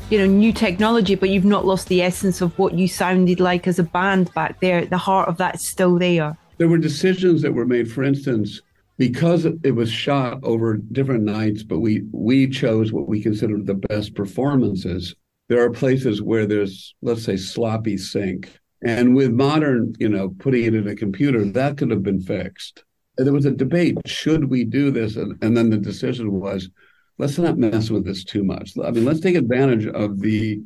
you 0.09 0.17
know 0.17 0.25
new 0.25 0.53
technology 0.53 1.15
but 1.15 1.29
you've 1.29 1.45
not 1.45 1.65
lost 1.65 1.89
the 1.89 2.01
essence 2.01 2.41
of 2.41 2.57
what 2.57 2.73
you 2.73 2.87
sounded 2.87 3.39
like 3.39 3.67
as 3.67 3.77
a 3.77 3.83
band 3.83 4.33
back 4.33 4.59
there. 4.61 4.85
The 4.85 4.97
heart 4.97 5.27
of 5.27 5.37
that's 5.37 5.67
still 5.67 5.99
there. 5.99 6.37
There 6.57 6.69
were 6.69 6.77
decisions 6.77 7.41
that 7.41 7.53
were 7.53 7.65
made 7.65 7.91
for 7.91 8.03
instance 8.03 8.61
because 8.97 9.45
it 9.45 9.75
was 9.75 9.91
shot 9.91 10.39
over 10.43 10.77
different 10.77 11.23
nights 11.23 11.63
but 11.63 11.79
we 11.79 12.03
we 12.11 12.47
chose 12.47 12.91
what 12.91 13.07
we 13.07 13.21
considered 13.21 13.67
the 13.67 13.75
best 13.75 14.15
performances. 14.15 15.13
There 15.49 15.63
are 15.63 15.69
places 15.69 16.21
where 16.21 16.45
there's 16.45 16.95
let's 17.01 17.23
say 17.23 17.37
sloppy 17.37 17.97
sync. 17.97 18.49
And 18.83 19.15
with 19.15 19.31
modern 19.31 19.95
you 19.99 20.09
know 20.09 20.29
putting 20.39 20.63
it 20.63 20.75
in 20.75 20.87
a 20.87 20.95
computer 20.95 21.43
that 21.43 21.77
could 21.77 21.91
have 21.91 22.03
been 22.03 22.21
fixed. 22.21 22.83
And 23.17 23.25
there 23.25 23.33
was 23.33 23.45
a 23.45 23.51
debate 23.51 23.97
should 24.05 24.45
we 24.45 24.63
do 24.63 24.91
this? 24.91 25.17
And, 25.17 25.37
and 25.43 25.57
then 25.57 25.71
the 25.71 25.77
decision 25.77 26.31
was 26.31 26.69
let's 27.17 27.37
not 27.37 27.57
mess 27.57 27.89
with 27.89 28.05
this 28.05 28.23
too 28.23 28.43
much. 28.43 28.73
I 28.83 28.91
mean, 28.91 29.05
let's 29.05 29.19
take 29.19 29.35
advantage 29.35 29.87
of 29.87 30.19
the 30.19 30.61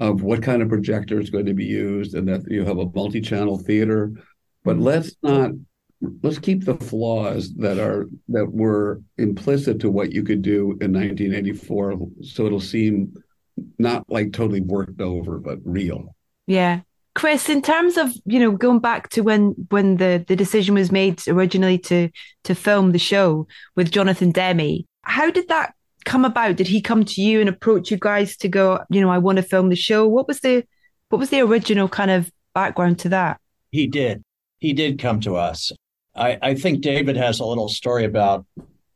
of 0.00 0.22
what 0.22 0.42
kind 0.42 0.62
of 0.62 0.68
projector 0.68 1.20
is 1.20 1.30
going 1.30 1.46
to 1.46 1.54
be 1.54 1.64
used 1.64 2.14
and 2.14 2.26
that 2.28 2.42
you 2.50 2.64
have 2.64 2.78
a 2.78 2.90
multi-channel 2.92 3.58
theater, 3.58 4.12
but 4.64 4.78
let's 4.78 5.14
not 5.22 5.52
let's 6.22 6.38
keep 6.38 6.64
the 6.64 6.74
flaws 6.74 7.54
that 7.54 7.78
are 7.78 8.08
that 8.28 8.50
were 8.50 9.00
implicit 9.18 9.80
to 9.80 9.90
what 9.90 10.12
you 10.12 10.24
could 10.24 10.42
do 10.42 10.76
in 10.80 10.92
1984 10.92 11.96
so 12.22 12.46
it'll 12.46 12.58
seem 12.58 13.14
not 13.78 14.04
like 14.08 14.32
totally 14.32 14.60
worked 14.60 15.00
over 15.00 15.38
but 15.38 15.58
real. 15.64 16.16
Yeah. 16.46 16.80
Chris, 17.14 17.48
in 17.50 17.60
terms 17.60 17.98
of 17.98 18.10
you 18.24 18.40
know 18.40 18.52
going 18.52 18.80
back 18.80 19.10
to 19.10 19.20
when 19.20 19.50
when 19.68 19.98
the 19.98 20.24
the 20.26 20.34
decision 20.34 20.74
was 20.74 20.90
made 20.90 21.22
originally 21.28 21.78
to 21.78 22.08
to 22.44 22.54
film 22.54 22.92
the 22.92 22.98
show 22.98 23.46
with 23.76 23.92
Jonathan 23.92 24.32
Demme, 24.32 24.86
how 25.02 25.30
did 25.30 25.48
that 25.48 25.74
come 26.04 26.24
about? 26.24 26.56
Did 26.56 26.68
he 26.68 26.80
come 26.80 27.04
to 27.04 27.22
you 27.22 27.40
and 27.40 27.48
approach 27.48 27.90
you 27.90 27.96
guys 27.96 28.36
to 28.38 28.48
go, 28.48 28.80
you 28.90 29.00
know, 29.00 29.10
I 29.10 29.18
want 29.18 29.36
to 29.36 29.42
film 29.42 29.68
the 29.68 29.76
show? 29.76 30.06
What 30.06 30.28
was 30.28 30.40
the 30.40 30.64
what 31.08 31.18
was 31.18 31.30
the 31.30 31.40
original 31.40 31.88
kind 31.88 32.10
of 32.10 32.30
background 32.54 32.98
to 33.00 33.08
that? 33.10 33.40
He 33.70 33.86
did. 33.86 34.22
He 34.58 34.72
did 34.72 34.98
come 34.98 35.20
to 35.20 35.36
us. 35.36 35.72
I, 36.14 36.38
I 36.42 36.54
think 36.54 36.82
David 36.82 37.16
has 37.16 37.40
a 37.40 37.44
little 37.44 37.68
story 37.68 38.04
about 38.04 38.46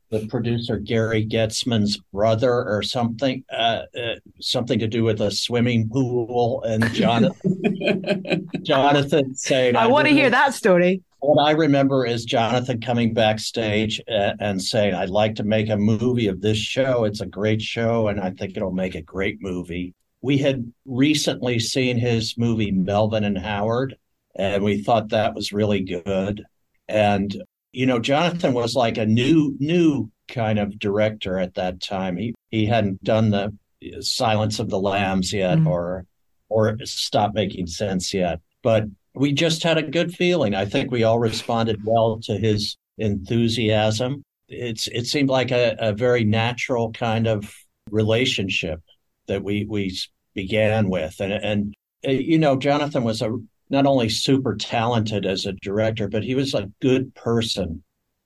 the 0.09 0.25
producer 0.27 0.77
Gary 0.77 1.25
Goetzman's 1.25 1.97
brother 2.13 2.51
or 2.51 2.81
something, 2.81 3.43
uh, 3.51 3.81
uh, 3.95 4.15
something 4.39 4.79
to 4.79 4.87
do 4.87 5.03
with 5.03 5.19
a 5.19 5.31
swimming 5.31 5.89
pool, 5.89 6.63
and 6.63 6.91
Jonathan, 6.93 8.49
Jonathan 8.63 9.35
saying, 9.35 9.75
"I, 9.75 9.83
I 9.83 9.87
want 9.87 10.07
to 10.07 10.13
hear 10.13 10.29
that 10.29 10.53
story." 10.53 11.01
What 11.19 11.41
I 11.43 11.51
remember 11.51 12.05
is 12.05 12.25
Jonathan 12.25 12.79
coming 12.79 13.13
backstage 13.13 14.01
and, 14.07 14.39
and 14.39 14.61
saying, 14.61 14.93
I'd 14.93 15.09
like 15.09 15.35
to 15.35 15.43
make 15.43 15.69
a 15.69 15.77
movie 15.77 16.27
of 16.27 16.41
this 16.41 16.57
show. 16.57 17.05
It's 17.05 17.21
a 17.21 17.25
great 17.25 17.61
show, 17.61 18.07
and 18.07 18.19
I 18.19 18.31
think 18.31 18.55
it'll 18.55 18.71
make 18.71 18.95
a 18.95 19.01
great 19.01 19.41
movie. 19.41 19.93
We 20.21 20.37
had 20.37 20.71
recently 20.85 21.59
seen 21.59 21.97
his 21.97 22.37
movie, 22.37 22.71
Melvin 22.71 23.23
and 23.23 23.37
Howard, 23.37 23.97
and 24.35 24.63
we 24.63 24.83
thought 24.83 25.09
that 25.09 25.33
was 25.33 25.51
really 25.51 25.81
good. 25.81 26.45
And, 26.87 27.35
you 27.71 27.85
know, 27.85 27.99
Jonathan 27.99 28.53
was 28.53 28.75
like 28.75 28.97
a 28.97 29.05
new, 29.05 29.55
new 29.59 30.11
kind 30.27 30.59
of 30.59 30.77
director 30.77 31.39
at 31.39 31.55
that 31.55 31.81
time. 31.81 32.17
He, 32.17 32.35
he 32.49 32.65
hadn't 32.65 33.03
done 33.03 33.31
the 33.31 33.53
Silence 34.01 34.59
of 34.59 34.69
the 34.69 34.79
Lambs 34.79 35.31
yet 35.33 35.59
mm-hmm. 35.59 35.67
or 35.67 36.05
or 36.49 36.77
Stop 36.85 37.33
Making 37.33 37.67
Sense 37.67 38.13
yet. 38.13 38.39
But 38.63 38.85
we 39.17 39.33
just 39.33 39.63
had 39.63 39.77
a 39.77 39.83
good 39.83 40.13
feeling. 40.13 40.55
I 40.55 40.65
think 40.65 40.91
we 40.91 41.03
all 41.03 41.19
responded 41.19 41.83
well 41.83 42.19
to 42.23 42.37
his 42.37 42.77
enthusiasm. 42.97 44.23
It's 44.47 44.87
it 44.87 45.07
seemed 45.07 45.29
like 45.29 45.51
a, 45.51 45.75
a 45.79 45.93
very 45.93 46.23
natural 46.23 46.91
kind 46.91 47.27
of 47.27 47.53
relationship 47.89 48.81
that 49.27 49.43
we 49.43 49.65
we 49.65 49.97
began 50.33 50.89
with, 50.89 51.19
and 51.19 51.33
and 51.33 51.73
uh, 52.07 52.11
you 52.11 52.37
know, 52.37 52.55
Jonathan 52.55 53.03
was 53.03 53.21
a 53.21 53.37
not 53.69 53.85
only 53.85 54.09
super 54.09 54.55
talented 54.55 55.25
as 55.25 55.45
a 55.45 55.53
director, 55.53 56.07
but 56.07 56.23
he 56.23 56.35
was 56.35 56.53
a 56.53 56.71
good 56.81 57.13
person. 57.15 57.83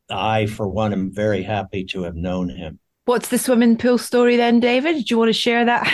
I, 0.09 0.45
for 0.45 0.67
one, 0.67 0.93
am 0.93 1.11
very 1.11 1.41
happy 1.41 1.85
to 1.85 2.03
have 2.03 2.15
known 2.15 2.49
him. 2.49 2.79
What's 3.05 3.29
the 3.29 3.39
swimming 3.39 3.77
pool 3.77 3.97
story 3.97 4.37
then, 4.37 4.59
David? 4.59 4.93
Do 4.97 5.03
you 5.07 5.17
want 5.17 5.29
to 5.29 5.33
share 5.33 5.65
that? 5.65 5.87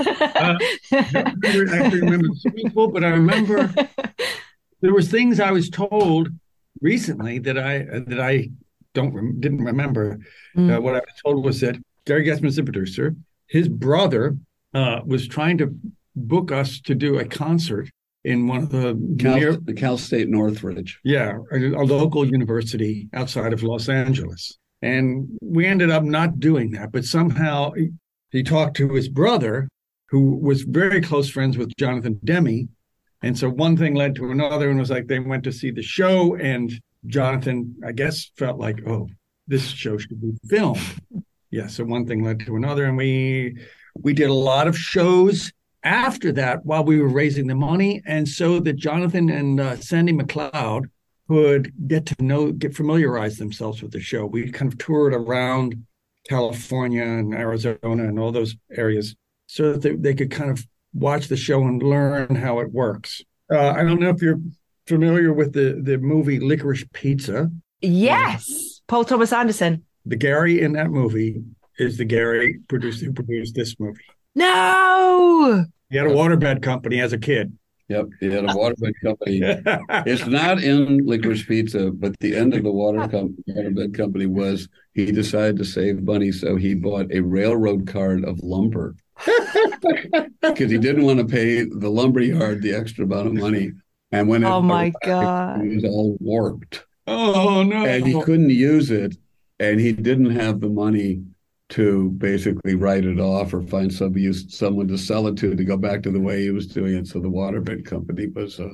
uh, 0.00 0.56
I 0.92 1.34
don't 1.42 1.92
remember 1.92 2.28
the 2.28 2.36
swimming 2.38 2.70
pool, 2.70 2.88
but 2.88 3.04
I 3.04 3.08
remember 3.08 3.72
there 4.80 4.94
was 4.94 5.10
things 5.10 5.40
I 5.40 5.52
was 5.52 5.70
told 5.70 6.28
recently 6.80 7.38
that 7.40 7.58
I 7.58 7.78
that 7.78 8.20
I 8.20 8.50
don't 8.94 9.40
didn't 9.40 9.64
remember. 9.64 10.18
Mm. 10.56 10.76
Uh, 10.76 10.80
what 10.80 10.94
I 10.94 11.00
was 11.00 11.20
told 11.24 11.44
was 11.44 11.60
that 11.60 11.76
Gary 12.06 12.24
Goetzman's 12.24 12.56
the 12.56 12.62
producer. 12.62 13.14
His 13.48 13.68
brother 13.68 14.36
uh, 14.74 15.00
was 15.04 15.28
trying 15.28 15.58
to 15.58 15.74
book 16.14 16.50
us 16.50 16.80
to 16.80 16.94
do 16.94 17.18
a 17.18 17.24
concert 17.24 17.88
in 18.24 18.48
one 18.48 18.64
of 18.64 18.70
the 18.70 19.16
Cal, 19.20 19.36
near, 19.36 19.56
the 19.56 19.72
Cal 19.72 19.96
State 19.96 20.28
Northridge. 20.28 20.98
Yeah, 21.04 21.38
a, 21.52 21.56
a 21.56 21.84
local 21.84 22.26
university 22.26 23.08
outside 23.14 23.52
of 23.52 23.62
Los 23.62 23.88
Angeles. 23.88 24.58
And 24.82 25.28
we 25.40 25.66
ended 25.66 25.90
up 25.90 26.02
not 26.02 26.40
doing 26.40 26.72
that, 26.72 26.90
but 26.92 27.04
somehow 27.04 27.72
he, 27.72 27.90
he 28.30 28.42
talked 28.42 28.76
to 28.78 28.92
his 28.92 29.08
brother, 29.08 29.68
who 30.10 30.36
was 30.36 30.62
very 30.62 31.00
close 31.00 31.30
friends 31.30 31.56
with 31.56 31.72
Jonathan 31.78 32.18
Demme. 32.24 32.68
And 33.26 33.36
so 33.36 33.50
one 33.50 33.76
thing 33.76 33.94
led 33.94 34.14
to 34.16 34.30
another, 34.30 34.70
and 34.70 34.78
was 34.78 34.90
like 34.90 35.08
they 35.08 35.18
went 35.18 35.42
to 35.44 35.52
see 35.52 35.72
the 35.72 35.82
show, 35.82 36.36
and 36.36 36.72
Jonathan, 37.06 37.74
I 37.84 37.90
guess, 37.90 38.30
felt 38.36 38.60
like, 38.60 38.86
oh, 38.86 39.08
this 39.48 39.66
show 39.66 39.98
should 39.98 40.20
be 40.20 40.32
filmed. 40.48 40.80
Yeah, 41.50 41.66
so 41.66 41.84
one 41.84 42.06
thing 42.06 42.22
led 42.22 42.38
to 42.46 42.54
another, 42.54 42.84
and 42.84 42.96
we 42.96 43.56
we 43.94 44.12
did 44.12 44.30
a 44.30 44.34
lot 44.34 44.68
of 44.68 44.78
shows 44.78 45.52
after 45.82 46.30
that 46.32 46.64
while 46.64 46.84
we 46.84 47.00
were 47.00 47.08
raising 47.08 47.48
the 47.48 47.56
money, 47.56 48.00
and 48.06 48.28
so 48.28 48.60
that 48.60 48.76
Jonathan 48.76 49.28
and 49.28 49.58
uh, 49.58 49.76
Sandy 49.76 50.12
McLeod 50.12 50.84
could 51.28 51.72
get 51.88 52.06
to 52.06 52.22
know, 52.22 52.52
get 52.52 52.76
familiarize 52.76 53.38
themselves 53.38 53.82
with 53.82 53.90
the 53.90 54.00
show. 54.00 54.24
We 54.24 54.52
kind 54.52 54.72
of 54.72 54.78
toured 54.78 55.14
around 55.14 55.84
California 56.28 57.02
and 57.02 57.34
Arizona 57.34 57.78
and 57.82 58.20
all 58.20 58.30
those 58.30 58.54
areas 58.70 59.16
so 59.48 59.72
that 59.72 59.82
they, 59.82 59.96
they 59.96 60.14
could 60.14 60.30
kind 60.30 60.50
of 60.50 60.64
watch 60.96 61.28
the 61.28 61.36
show 61.36 61.62
and 61.62 61.82
learn 61.82 62.34
how 62.34 62.60
it 62.60 62.72
works. 62.72 63.22
Uh, 63.50 63.70
I 63.70 63.84
don't 63.84 64.00
know 64.00 64.10
if 64.10 64.22
you're 64.22 64.40
familiar 64.86 65.32
with 65.32 65.52
the, 65.52 65.80
the 65.82 65.98
movie 65.98 66.40
Licorice 66.40 66.84
Pizza. 66.92 67.50
Yes, 67.80 68.50
uh, 68.50 68.82
Paul 68.88 69.04
Thomas 69.04 69.32
Anderson. 69.32 69.84
The 70.04 70.16
Gary 70.16 70.60
in 70.60 70.72
that 70.72 70.90
movie 70.90 71.42
is 71.78 71.98
the 71.98 72.04
Gary 72.04 72.60
produced 72.68 73.02
who 73.02 73.12
produced 73.12 73.54
this 73.54 73.78
movie. 73.78 74.00
No, 74.34 75.64
he 75.90 75.96
had 75.96 76.06
a 76.06 76.10
waterbed 76.10 76.62
company 76.62 77.00
as 77.00 77.12
a 77.12 77.18
kid. 77.18 77.56
Yep, 77.88 78.06
he 78.18 78.26
had 78.32 78.44
a 78.44 78.48
waterbed 78.48 78.94
company. 79.02 79.40
it's 80.06 80.26
not 80.26 80.62
in 80.62 81.06
Licorice 81.06 81.46
Pizza, 81.46 81.92
but 81.92 82.18
the 82.18 82.34
end 82.34 82.54
of 82.54 82.64
the 82.64 82.72
water 82.72 83.06
com- 83.06 83.36
waterbed 83.48 83.96
company 83.96 84.26
was 84.26 84.68
he 84.94 85.12
decided 85.12 85.56
to 85.58 85.64
save 85.64 86.02
money, 86.02 86.32
so 86.32 86.56
he 86.56 86.74
bought 86.74 87.12
a 87.12 87.20
railroad 87.20 87.86
card 87.86 88.24
of 88.24 88.40
lumber 88.42 88.96
because 89.24 90.70
he 90.70 90.78
didn't 90.78 91.04
want 91.04 91.18
to 91.18 91.24
pay 91.24 91.64
the 91.64 91.88
lumber 91.88 92.20
yard 92.20 92.62
the 92.62 92.74
extra 92.74 93.04
amount 93.04 93.26
of 93.26 93.32
money. 93.34 93.72
And 94.12 94.28
when 94.28 94.44
it, 94.44 94.46
oh 94.46 94.62
my 94.62 94.92
god, 95.04 95.64
it 95.64 95.74
was 95.74 95.84
all 95.84 96.16
warped. 96.20 96.84
Oh 97.06 97.62
no! 97.62 97.84
And 97.84 98.06
he 98.06 98.20
couldn't 98.22 98.50
use 98.50 98.90
it, 98.90 99.16
and 99.58 99.80
he 99.80 99.92
didn't 99.92 100.30
have 100.30 100.60
the 100.60 100.68
money 100.68 101.22
to 101.68 102.10
basically 102.10 102.76
write 102.76 103.04
it 103.04 103.18
off 103.18 103.52
or 103.52 103.62
find 103.62 103.92
some 103.92 104.16
use, 104.16 104.54
someone 104.56 104.86
to 104.88 104.96
sell 104.96 105.26
it 105.26 105.36
to 105.38 105.56
to 105.56 105.64
go 105.64 105.76
back 105.76 106.02
to 106.02 106.10
the 106.10 106.20
way 106.20 106.42
he 106.42 106.50
was 106.50 106.66
doing 106.66 106.94
it. 106.94 107.08
So 107.08 107.18
the 107.18 107.28
waterbed 107.28 107.84
company 107.84 108.28
was 108.28 108.60
uh, 108.60 108.68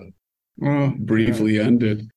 oh, 0.62 0.94
briefly 0.98 1.56
yeah. 1.56 1.62
ended, 1.62 2.10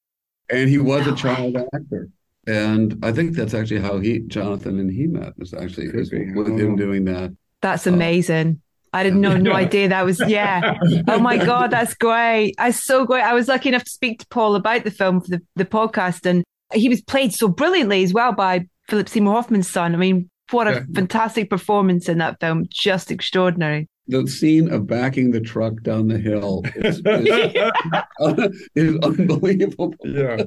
and 0.49 0.69
he 0.69 0.77
was 0.77 1.07
a 1.07 1.15
child 1.15 1.57
actor. 1.73 2.09
And 2.47 3.03
I 3.03 3.11
think 3.11 3.35
that's 3.35 3.55
actually 3.55 3.81
how 3.81 3.99
he, 3.99 4.19
Jonathan, 4.19 4.79
and 4.79 4.91
he 4.91 5.07
met. 5.07 5.37
Was 5.39 5.53
actually 5.53 5.89
with 5.89 6.59
him 6.59 6.75
doing 6.75 7.05
that. 7.05 7.35
That's 7.65 7.87
uh, 7.87 7.91
amazing. 7.93 8.61
I 8.93 9.01
didn't 9.01 9.21
know, 9.21 9.35
no 9.35 9.53
idea 9.65 9.89
that 9.89 10.05
was, 10.05 10.21
yeah. 10.27 10.77
Oh 11.07 11.17
my 11.17 11.37
God, 11.37 11.71
that's 11.71 11.95
great. 11.95 12.53
I 12.59 12.69
so 12.69 13.05
great. 13.05 13.23
I 13.23 13.33
was 13.33 13.47
lucky 13.47 13.69
enough 13.69 13.83
to 13.83 13.89
speak 13.89 14.19
to 14.19 14.27
Paul 14.27 14.55
about 14.55 14.83
the 14.83 14.91
film 14.91 15.19
for 15.19 15.31
the, 15.31 15.41
the 15.55 15.65
podcast, 15.65 16.27
and 16.27 16.43
he 16.73 16.87
was 16.89 17.01
played 17.01 17.33
so 17.33 17.47
brilliantly 17.47 18.03
as 18.03 18.13
well 18.13 18.33
by 18.33 18.67
Philip 18.87 19.09
Seymour 19.09 19.33
Hoffman's 19.33 19.67
son. 19.67 19.95
I 19.95 19.97
mean, 19.97 20.29
what 20.51 20.67
a 20.67 20.73
yeah. 20.73 20.83
fantastic 20.93 21.49
performance 21.49 22.07
in 22.07 22.19
that 22.19 22.39
film. 22.39 22.67
Just 22.69 23.09
extraordinary. 23.09 23.89
The 24.07 24.27
scene 24.27 24.71
of 24.71 24.85
backing 24.85 25.31
the 25.31 25.41
truck 25.41 25.81
down 25.81 26.07
the 26.07 26.19
hill 26.19 26.61
is, 26.75 27.01
is, 27.05 28.59
is 28.75 28.97
unbelievable. 28.99 29.95
Yeah. 30.03 30.43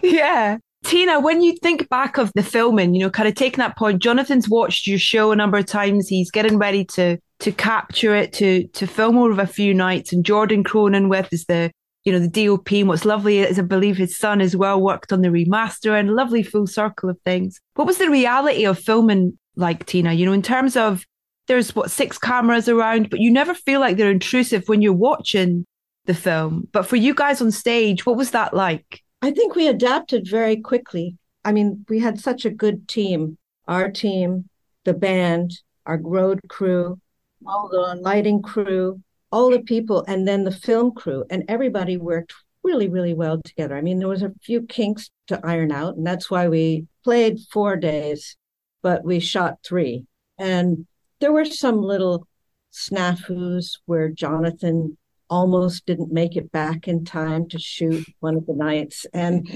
yeah. 0.00 0.58
Tina, 0.84 1.20
when 1.20 1.42
you 1.42 1.56
think 1.56 1.88
back 1.88 2.18
of 2.18 2.32
the 2.34 2.42
filming, 2.42 2.94
you 2.94 3.00
know, 3.00 3.10
kind 3.10 3.28
of 3.28 3.34
taking 3.34 3.58
that 3.58 3.76
point, 3.76 4.02
Jonathan's 4.02 4.48
watched 4.48 4.86
your 4.86 4.98
show 4.98 5.32
a 5.32 5.36
number 5.36 5.58
of 5.58 5.66
times. 5.66 6.08
He's 6.08 6.30
getting 6.30 6.58
ready 6.58 6.84
to 6.86 7.18
to 7.40 7.52
capture 7.52 8.14
it, 8.14 8.32
to 8.34 8.66
to 8.68 8.86
film 8.86 9.18
over 9.18 9.40
a 9.40 9.46
few 9.46 9.74
nights. 9.74 10.12
And 10.12 10.24
Jordan 10.24 10.64
Cronenweth 10.64 11.32
is 11.32 11.44
the 11.46 11.70
you 12.04 12.12
know, 12.12 12.26
the 12.26 12.46
DOP. 12.46 12.72
And 12.72 12.88
what's 12.88 13.04
lovely 13.04 13.40
is 13.40 13.58
I 13.58 13.62
believe 13.62 13.98
his 13.98 14.16
son 14.16 14.40
as 14.40 14.56
well 14.56 14.80
worked 14.80 15.12
on 15.12 15.20
the 15.20 15.28
remaster 15.28 15.98
and 15.98 16.14
lovely 16.14 16.42
full 16.42 16.66
circle 16.66 17.10
of 17.10 17.18
things. 17.24 17.60
What 17.74 17.86
was 17.86 17.98
the 17.98 18.08
reality 18.08 18.64
of 18.64 18.78
filming 18.78 19.38
like, 19.56 19.84
Tina? 19.84 20.14
You 20.14 20.24
know, 20.24 20.32
in 20.32 20.40
terms 20.40 20.74
of 20.74 21.04
there's 21.48 21.74
what 21.76 21.90
six 21.90 22.16
cameras 22.16 22.68
around, 22.68 23.10
but 23.10 23.20
you 23.20 23.30
never 23.30 23.52
feel 23.52 23.80
like 23.80 23.96
they're 23.96 24.10
intrusive 24.10 24.64
when 24.68 24.80
you're 24.80 24.92
watching 24.94 25.66
the 26.06 26.14
film. 26.14 26.66
But 26.72 26.86
for 26.86 26.96
you 26.96 27.14
guys 27.14 27.42
on 27.42 27.50
stage, 27.50 28.06
what 28.06 28.16
was 28.16 28.30
that 28.30 28.54
like? 28.54 29.02
I 29.20 29.30
think 29.32 29.54
we 29.54 29.66
adapted 29.66 30.28
very 30.28 30.56
quickly. 30.60 31.16
I 31.44 31.52
mean, 31.52 31.84
we 31.88 31.98
had 31.98 32.20
such 32.20 32.44
a 32.44 32.50
good 32.50 32.88
team. 32.88 33.38
Our 33.66 33.90
team, 33.90 34.48
the 34.84 34.94
band, 34.94 35.52
our 35.86 35.98
road 36.00 36.40
crew, 36.48 37.00
all 37.46 37.68
the 37.68 38.00
lighting 38.00 38.42
crew, 38.42 39.02
all 39.30 39.50
the 39.50 39.60
people 39.60 40.04
and 40.08 40.26
then 40.26 40.44
the 40.44 40.50
film 40.50 40.92
crew. 40.92 41.24
And 41.30 41.44
everybody 41.48 41.96
worked 41.96 42.34
really 42.64 42.88
really 42.88 43.14
well 43.14 43.40
together. 43.42 43.76
I 43.76 43.80
mean 43.82 43.98
there 43.98 44.08
was 44.08 44.22
a 44.22 44.32
few 44.42 44.62
kinks 44.62 45.10
to 45.28 45.40
iron 45.44 45.72
out 45.72 45.96
and 45.96 46.06
that's 46.06 46.30
why 46.30 46.48
we 46.48 46.86
played 47.04 47.38
four 47.52 47.76
days 47.76 48.36
but 48.82 49.04
we 49.04 49.20
shot 49.20 49.58
three. 49.64 50.06
And 50.38 50.86
there 51.20 51.32
were 51.32 51.44
some 51.44 51.82
little 51.82 52.26
snafus 52.72 53.78
where 53.86 54.08
jonathan 54.10 54.96
almost 55.30 55.86
didn't 55.86 56.12
make 56.12 56.36
it 56.36 56.50
back 56.52 56.88
in 56.88 57.04
time 57.04 57.48
to 57.48 57.58
shoot 57.58 58.04
one 58.20 58.36
of 58.36 58.46
the 58.46 58.54
nights 58.54 59.06
and 59.12 59.46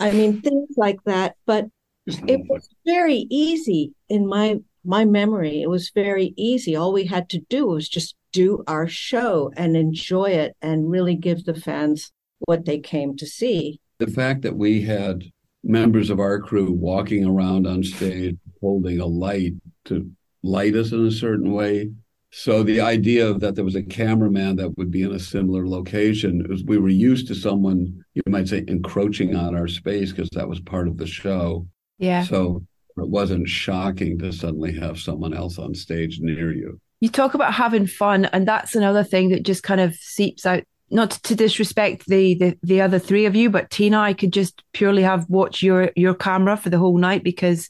i 0.00 0.10
mean 0.10 0.40
things 0.40 0.68
like 0.76 1.02
that 1.04 1.36
but 1.46 1.66
it 2.06 2.40
was 2.48 2.68
very 2.86 3.26
easy 3.30 3.92
in 4.08 4.26
my 4.26 4.58
my 4.84 5.04
memory 5.04 5.60
it 5.60 5.68
was 5.68 5.90
very 5.94 6.32
easy 6.36 6.74
all 6.74 6.92
we 6.92 7.04
had 7.04 7.28
to 7.28 7.40
do 7.50 7.66
was 7.66 7.88
just 7.88 8.14
do 8.32 8.62
our 8.66 8.86
show 8.86 9.50
and 9.56 9.76
enjoy 9.76 10.30
it 10.30 10.56
and 10.62 10.90
really 10.90 11.14
give 11.14 11.44
the 11.44 11.54
fans 11.54 12.12
what 12.40 12.64
they 12.64 12.78
came 12.78 13.16
to 13.16 13.26
see. 13.26 13.80
The 13.98 14.06
fact 14.06 14.42
that 14.42 14.56
we 14.56 14.82
had 14.82 15.24
members 15.64 16.10
of 16.10 16.20
our 16.20 16.38
crew 16.40 16.72
walking 16.72 17.24
around 17.24 17.66
on 17.66 17.82
stage 17.82 18.36
holding 18.60 19.00
a 19.00 19.06
light 19.06 19.54
to 19.86 20.10
light 20.42 20.74
us 20.74 20.92
in 20.92 21.06
a 21.06 21.10
certain 21.10 21.52
way. 21.52 21.90
So 22.30 22.62
the 22.62 22.80
idea 22.80 23.32
that 23.34 23.54
there 23.54 23.64
was 23.64 23.74
a 23.74 23.82
cameraman 23.82 24.56
that 24.56 24.76
would 24.76 24.90
be 24.90 25.02
in 25.02 25.12
a 25.12 25.18
similar 25.18 25.66
location 25.66 26.46
was 26.48 26.62
we 26.62 26.78
were 26.78 26.88
used 26.88 27.26
to 27.28 27.34
someone 27.34 28.04
you 28.14 28.22
might 28.28 28.48
say 28.48 28.64
encroaching 28.68 29.34
on 29.34 29.56
our 29.56 29.66
space 29.66 30.12
because 30.12 30.28
that 30.32 30.48
was 30.48 30.60
part 30.60 30.88
of 30.88 30.98
the 30.98 31.06
show. 31.06 31.66
Yeah. 31.98 32.24
So 32.24 32.64
it 32.98 33.08
wasn't 33.08 33.48
shocking 33.48 34.18
to 34.18 34.32
suddenly 34.32 34.78
have 34.78 34.98
someone 34.98 35.32
else 35.32 35.58
on 35.58 35.74
stage 35.74 36.18
near 36.20 36.52
you 36.52 36.80
you 37.00 37.08
talk 37.08 37.34
about 37.34 37.54
having 37.54 37.86
fun, 37.86 38.24
and 38.26 38.46
that's 38.46 38.74
another 38.74 39.04
thing 39.04 39.30
that 39.30 39.44
just 39.44 39.62
kind 39.62 39.80
of 39.80 39.94
seeps 39.94 40.44
out. 40.44 40.64
Not 40.90 41.10
to 41.10 41.34
disrespect 41.34 42.06
the, 42.06 42.34
the 42.34 42.58
the 42.62 42.80
other 42.80 42.98
three 42.98 43.26
of 43.26 43.36
you, 43.36 43.50
but 43.50 43.70
Tina, 43.70 43.98
I 43.98 44.14
could 44.14 44.32
just 44.32 44.62
purely 44.72 45.02
have 45.02 45.28
watch 45.28 45.62
your 45.62 45.92
your 45.96 46.14
camera 46.14 46.56
for 46.56 46.70
the 46.70 46.78
whole 46.78 46.96
night 46.96 47.22
because 47.22 47.68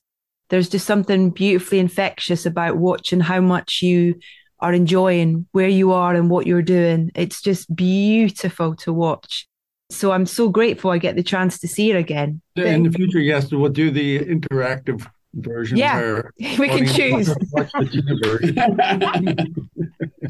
there's 0.51 0.69
just 0.69 0.87
something 0.87 1.31
beautifully 1.31 1.81
infectious 1.81 2.47
about 2.47 2.77
watching 2.77 3.21
how 3.21 3.41
much 3.41 3.83
you 3.83 4.15
are 4.61 4.73
enjoying 4.73 5.47
where 5.53 5.69
you 5.69 5.93
are 5.93 6.15
and 6.15 6.31
what 6.31 6.47
you're 6.47 6.63
doing. 6.63 7.11
It's 7.15 7.41
just 7.41 7.75
beautiful 7.75 8.75
to 8.77 8.93
watch. 8.93 9.47
So 9.91 10.13
I'm 10.13 10.27
so 10.27 10.49
grateful 10.49 10.91
I 10.91 10.99
get 10.99 11.17
the 11.17 11.23
chance 11.23 11.59
to 11.61 11.69
see 11.69 11.91
it 11.91 11.97
again. 11.97 12.43
In 12.57 12.83
the 12.83 12.91
future, 12.91 13.21
yes, 13.21 13.51
we'll 13.51 13.71
do 13.71 13.91
the 13.91 14.19
interactive 14.19 15.07
version 15.35 15.77
yeah, 15.77 16.23
we 16.59 16.69
can 16.69 16.87
choose. 16.87 17.29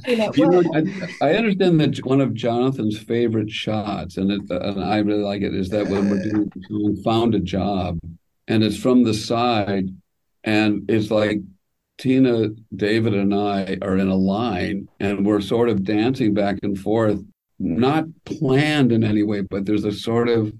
you 0.06 0.16
know, 0.16 0.62
I, 0.74 0.82
I, 1.22 1.34
understand 1.34 1.80
that 1.80 2.00
one 2.04 2.20
of 2.20 2.34
Jonathan's 2.34 2.98
favorite 2.98 3.50
shots, 3.50 4.16
and, 4.16 4.30
it, 4.30 4.42
uh, 4.50 4.58
and 4.60 4.84
I 4.84 4.98
really 4.98 5.22
like 5.22 5.42
it, 5.42 5.54
is 5.54 5.70
that 5.70 5.86
when 5.86 6.10
we're 6.10 6.22
doing 6.22 6.52
someone 6.68 7.02
found 7.02 7.34
a 7.34 7.40
job, 7.40 7.98
and 8.46 8.62
it's 8.62 8.76
from 8.76 9.04
the 9.04 9.14
side, 9.14 9.88
and 10.44 10.90
it's 10.90 11.10
like 11.10 11.40
Tina, 11.98 12.48
David, 12.74 13.14
and 13.14 13.34
I 13.34 13.76
are 13.82 13.96
in 13.96 14.08
a 14.08 14.14
line, 14.14 14.88
and 15.00 15.26
we're 15.26 15.40
sort 15.40 15.68
of 15.68 15.84
dancing 15.84 16.32
back 16.32 16.58
and 16.62 16.78
forth 16.78 17.20
not 17.58 18.04
planned 18.24 18.92
in 18.92 19.02
any 19.02 19.24
way, 19.24 19.40
but 19.40 19.66
there's 19.66 19.84
a 19.84 19.92
sort 19.92 20.28
of 20.28 20.52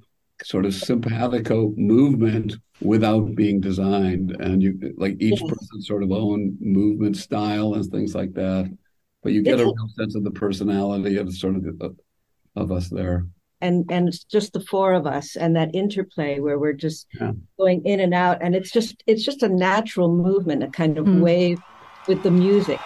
sort 0.43 0.65
of 0.65 0.75
simpatico 0.75 1.73
movement 1.77 2.57
without 2.81 3.35
being 3.35 3.61
designed, 3.61 4.33
and 4.41 4.63
you 4.63 4.95
like 4.97 5.17
each 5.21 5.41
yes. 5.41 5.51
person 5.51 5.83
sort 5.83 6.03
of 6.03 6.13
own 6.13 6.57
movement 6.61 7.17
style 7.17 7.75
and 7.75 7.85
things 7.87 8.15
like 8.15 8.33
that. 8.35 8.77
But 9.23 9.33
you 9.33 9.43
get 9.43 9.55
it's, 9.55 9.63
a 9.63 9.67
real 9.67 9.89
sense 9.97 10.15
of 10.15 10.25
the 10.25 10.31
personality 10.31 11.17
of 11.17 11.33
sort 11.35 11.57
of 11.57 11.63
the, 11.63 11.97
of 12.57 12.73
us 12.73 12.89
there 12.89 13.27
and 13.61 13.85
and 13.91 14.09
it's 14.09 14.25
just 14.25 14.53
the 14.53 14.61
four 14.61 14.93
of 14.93 15.07
us 15.07 15.37
and 15.37 15.57
that 15.57 15.75
interplay 15.75 16.39
where 16.41 16.59
we're 16.59 16.73
just 16.73 17.07
yeah. 17.21 17.33
going 17.59 17.85
in 17.85 18.01
and 18.01 18.15
out 18.15 18.39
and 18.41 18.55
it's 18.55 18.71
just 18.71 19.03
it's 19.07 19.25
just 19.25 19.43
a 19.43 19.49
natural 19.49 20.15
movement 20.15 20.63
a 20.63 20.69
kind 20.69 20.99
of 20.99 21.07
mm. 21.07 21.21
wave 21.21 21.59
with 22.07 22.23
the 22.23 22.31
music 22.31 22.81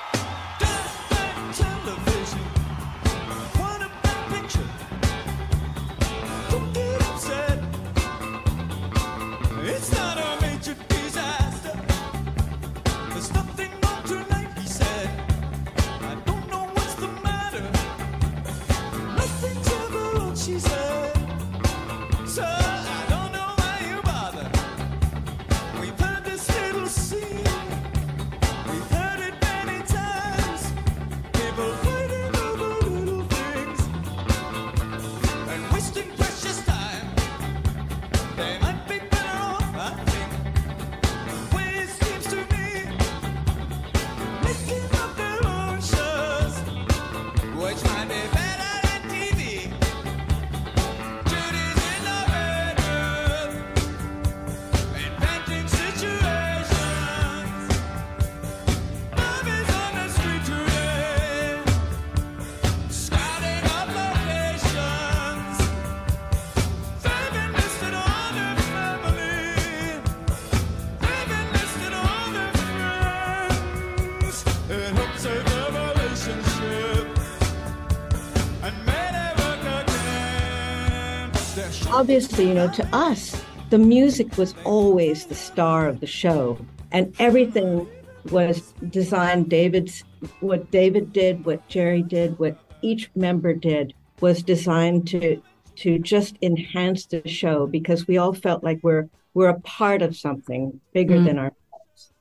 obviously, 81.92 82.48
you 82.48 82.54
know, 82.54 82.68
to 82.72 82.86
us, 82.94 83.42
the 83.70 83.78
music 83.78 84.36
was 84.36 84.54
always 84.64 85.26
the 85.26 85.34
star 85.34 85.88
of 85.88 86.00
the 86.00 86.06
show, 86.06 86.58
and 86.90 87.14
everything 87.18 87.86
was 88.30 88.72
designed. 88.90 89.48
David's 89.48 90.04
what 90.40 90.70
David 90.70 91.12
did, 91.12 91.44
what 91.44 91.66
Jerry 91.68 92.02
did, 92.02 92.38
what 92.38 92.56
each 92.82 93.10
member 93.14 93.54
did 93.54 93.94
was 94.20 94.42
designed 94.42 95.06
to 95.08 95.40
to 95.76 95.98
just 95.98 96.36
enhance 96.42 97.06
the 97.06 97.26
show 97.26 97.66
because 97.66 98.06
we 98.06 98.18
all 98.18 98.32
felt 98.32 98.62
like 98.64 98.80
we're 98.82 99.08
we're 99.34 99.48
a 99.48 99.60
part 99.60 100.02
of 100.02 100.16
something 100.16 100.80
bigger 100.92 101.16
mm. 101.16 101.26
than 101.26 101.38
ourselves. 101.38 101.61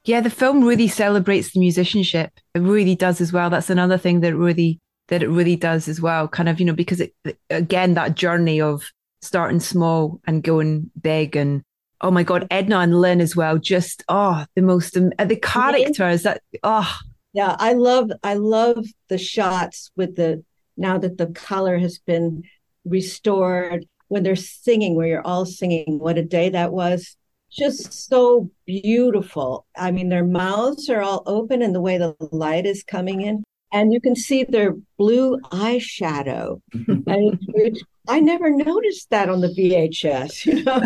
Yeah, 0.04 0.22
the 0.22 0.30
film 0.30 0.64
really 0.64 0.88
celebrates 0.88 1.54
the 1.54 1.60
musicianship. 1.60 2.32
It 2.56 2.60
really 2.60 2.96
does 2.96 3.22
as 3.22 3.32
well. 3.32 3.50
That's 3.50 3.70
another 3.70 3.98
thing 3.98 4.22
that 4.22 4.36
really 4.36 4.80
that 5.10 5.22
it 5.22 5.30
really 5.30 5.56
does 5.56 5.88
as 5.88 6.02
well. 6.02 6.28
Kind 6.28 6.50
of, 6.50 6.60
you 6.60 6.66
know, 6.66 6.74
because 6.74 7.02
it 7.02 7.14
again 7.50 7.94
that 7.94 8.16
journey 8.16 8.62
of 8.62 8.84
starting 9.22 9.60
small 9.60 10.20
and 10.26 10.44
going 10.44 10.90
big 11.00 11.36
and 11.36 11.62
oh 12.02 12.12
my 12.12 12.24
god 12.24 12.48
edna 12.50 12.80
and 12.80 13.00
lynn 13.00 13.22
as 13.22 13.36
well 13.36 13.58
just 13.58 14.04
oh 14.10 14.46
the 14.56 14.62
most 14.62 14.94
the 14.94 15.40
characters 15.42 16.24
that 16.24 16.42
oh 16.64 16.98
yeah 17.34 17.56
i 17.60 17.74
love 17.74 18.12
i 18.24 18.34
love 18.34 18.84
the 19.10 19.18
shots 19.18 19.92
with 19.96 20.16
the 20.16 20.44
now 20.76 20.98
that 20.98 21.18
the 21.18 21.28
color 21.28 21.78
has 21.78 22.00
been 22.00 22.44
restored 22.84 23.86
when 24.08 24.24
they're 24.24 24.36
singing 24.36 24.96
where 24.96 25.08
you're 25.08 25.28
all 25.28 25.46
singing 25.46 26.00
what 26.00 26.18
a 26.18 26.24
day 26.24 26.50
that 26.50 26.74
was 26.74 27.16
just 27.52 28.08
so 28.08 28.50
beautiful 28.66 29.66
i 29.78 29.92
mean 29.92 30.10
their 30.10 30.26
mouths 30.26 30.90
are 30.90 31.02
all 31.02 31.24
open 31.26 31.62
and 31.62 31.76
the 31.76 31.82
way 31.82 31.98
the 31.98 32.16
light 32.32 32.66
is 32.66 32.84
coming 32.84 33.22
in 33.22 33.44
and 33.74 33.94
you 33.94 34.02
can 34.02 34.16
see 34.16 34.44
their 34.44 34.76
blue 34.98 35.38
eyeshadow 35.52 36.62
which 37.50 37.82
I 38.08 38.20
never 38.20 38.50
noticed 38.50 39.10
that 39.12 39.30
on 39.30 39.42
the 39.42 39.50
VHS, 39.50 40.46
you 40.46 40.64
know. 40.64 40.82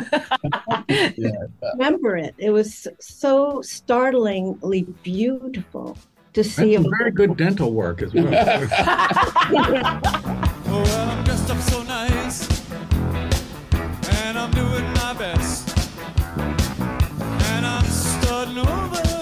yeah. 1.18 1.32
Remember 1.74 2.18
it. 2.18 2.36
It 2.38 2.50
was 2.50 2.88
so 3.00 3.62
startlingly 3.62 4.84
beautiful 5.02 5.98
to 6.34 6.44
see. 6.44 6.76
That's 6.76 6.90
very 7.00 7.12
good 7.12 7.38
dental 7.38 7.72
work 7.72 8.02
as 8.02 8.14
well. 8.14 8.28
oh, 8.28 10.00
well, 10.68 11.10
I'm 11.10 11.24
dressed 11.24 11.50
up 11.50 11.62
so 11.62 11.84
nice, 11.84 12.70
and 14.20 14.38
I'm 14.38 14.52
doing 14.52 14.94
my 14.94 15.14
best, 15.14 15.65
and 15.65 15.65
I'm 15.65 15.65
starting 15.65 15.65
over. 18.58 19.15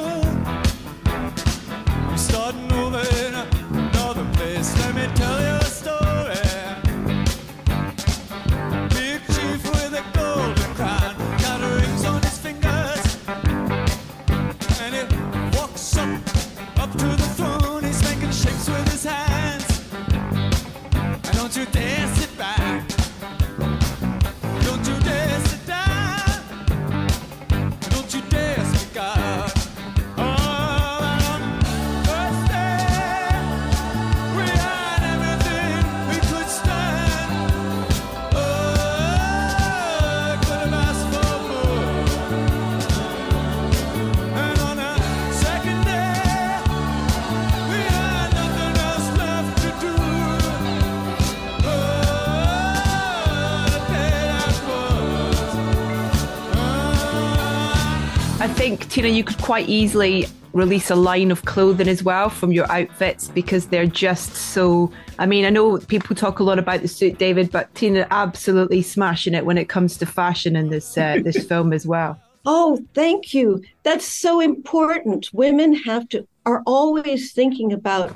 Think, 58.54 58.88
Tina, 58.89 59.08
you 59.08 59.24
could 59.24 59.39
quite 59.39 59.68
easily 59.68 60.28
release 60.54 60.92
a 60.92 60.96
line 60.96 61.32
of 61.32 61.44
clothing 61.46 61.88
as 61.88 62.04
well 62.04 62.30
from 62.30 62.52
your 62.52 62.72
outfits 62.72 63.28
because 63.28 63.68
they're 63.68 63.88
just 63.88 64.36
so. 64.36 64.92
I 65.20 65.26
mean, 65.26 65.46
I 65.46 65.50
know 65.50 65.80
people 65.80 66.16
talk 66.16 66.39
a 66.39 66.44
lot 66.44 66.60
about 66.60 66.82
the 66.82 66.88
suit, 66.88 67.18
David, 67.18 67.52
but 67.52 67.74
Tina 67.76 68.08
absolutely 68.12 68.82
smashing 68.82 69.34
it 69.34 69.46
when 69.46 69.58
it 69.58 69.70
comes 69.70 69.98
to 69.98 70.06
fashion 70.06 70.56
in 70.56 70.70
this 70.70 70.98
uh, 70.98 71.20
this 71.24 71.46
film 71.50 71.74
as 71.74 71.88
well. 71.88 72.20
Oh, 72.46 72.80
thank 72.94 73.34
you. 73.34 73.63
That's 73.84 74.06
so 74.06 74.39
important. 74.39 75.30
Women 75.34 75.74
have 75.74 76.08
to 76.10 76.28
are 76.46 76.62
always 76.66 77.32
thinking 77.32 77.74
about 77.74 78.16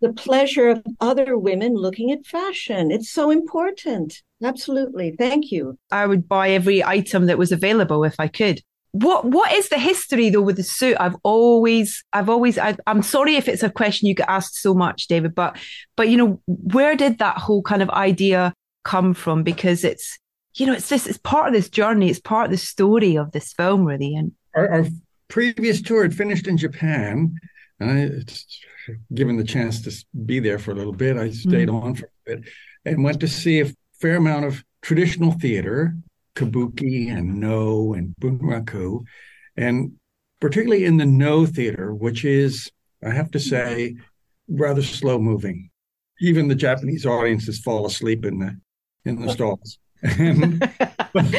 the 0.00 0.12
pleasure 0.12 0.68
of 0.68 0.84
other 1.00 1.38
women 1.38 1.74
looking 1.74 2.10
at 2.10 2.26
fashion. 2.26 2.90
It's 2.90 3.08
so 3.08 3.30
important. 3.30 4.22
Absolutely. 4.42 5.14
Thank 5.16 5.50
you. 5.50 5.78
I 5.90 6.06
would 6.06 6.28
buy 6.28 6.50
every 6.50 6.84
item 6.84 7.26
that 7.26 7.38
was 7.38 7.52
available 7.52 8.04
if 8.04 8.16
I 8.18 8.28
could 8.28 8.60
what 8.92 9.24
what 9.24 9.52
is 9.52 9.68
the 9.68 9.78
history 9.78 10.30
though 10.30 10.40
with 10.40 10.56
the 10.56 10.62
suit? 10.62 10.96
I've 10.98 11.16
always 11.22 12.04
i've 12.12 12.28
always 12.28 12.58
I, 12.58 12.76
am 12.86 13.02
sorry 13.02 13.36
if 13.36 13.48
it's 13.48 13.62
a 13.62 13.70
question 13.70 14.08
you 14.08 14.14
get 14.14 14.28
asked 14.28 14.56
so 14.56 14.74
much 14.74 15.06
david 15.06 15.34
but 15.34 15.56
but 15.96 16.08
you 16.08 16.16
know 16.16 16.40
where 16.46 16.96
did 16.96 17.18
that 17.18 17.38
whole 17.38 17.62
kind 17.62 17.82
of 17.82 17.90
idea 17.90 18.52
come 18.84 19.14
from? 19.14 19.42
Because 19.42 19.84
it's 19.84 20.18
you 20.54 20.66
know 20.66 20.72
it's 20.72 20.88
this 20.88 21.06
it's 21.06 21.18
part 21.18 21.48
of 21.48 21.54
this 21.54 21.68
journey. 21.68 22.10
It's 22.10 22.20
part 22.20 22.46
of 22.46 22.50
the 22.50 22.56
story 22.56 23.16
of 23.16 23.32
this 23.32 23.52
film 23.52 23.84
really. 23.84 24.14
And 24.14 24.32
our, 24.54 24.68
our 24.70 24.86
previous 25.28 25.80
tour 25.80 26.02
had 26.02 26.12
finished 26.12 26.48
in 26.48 26.56
japan 26.56 27.32
and 27.78 27.88
i 27.88 28.92
given 29.14 29.36
the 29.36 29.44
chance 29.44 29.80
to 29.80 30.04
be 30.26 30.40
there 30.40 30.58
for 30.58 30.72
a 30.72 30.74
little 30.74 30.92
bit 30.92 31.16
i 31.16 31.30
stayed 31.30 31.68
mm. 31.68 31.80
on 31.80 31.94
for 31.94 32.06
a 32.06 32.08
bit 32.26 32.44
and 32.84 33.04
went 33.04 33.20
to 33.20 33.28
see 33.28 33.60
a 33.60 33.72
fair 34.00 34.16
amount 34.16 34.44
of 34.44 34.64
traditional 34.82 35.32
theater, 35.32 35.94
kabuki 36.34 37.10
and 37.10 37.40
Noh 37.40 37.94
and 37.94 38.14
bunraku, 38.20 39.04
and 39.56 39.92
particularly 40.40 40.84
in 40.84 40.96
the 40.96 41.06
Noh 41.06 41.46
theater, 41.46 41.94
which 41.94 42.24
is, 42.24 42.70
I 43.04 43.10
have 43.10 43.30
to 43.32 43.40
say, 43.40 43.96
rather 44.48 44.82
slow 44.82 45.18
moving. 45.18 45.70
Even 46.20 46.48
the 46.48 46.54
Japanese 46.54 47.06
audiences 47.06 47.60
fall 47.60 47.86
asleep 47.86 48.24
in 48.24 48.38
the 48.38 48.60
in 49.04 49.22
the 49.22 49.32
stalls. 49.32 49.78
but 50.02 51.30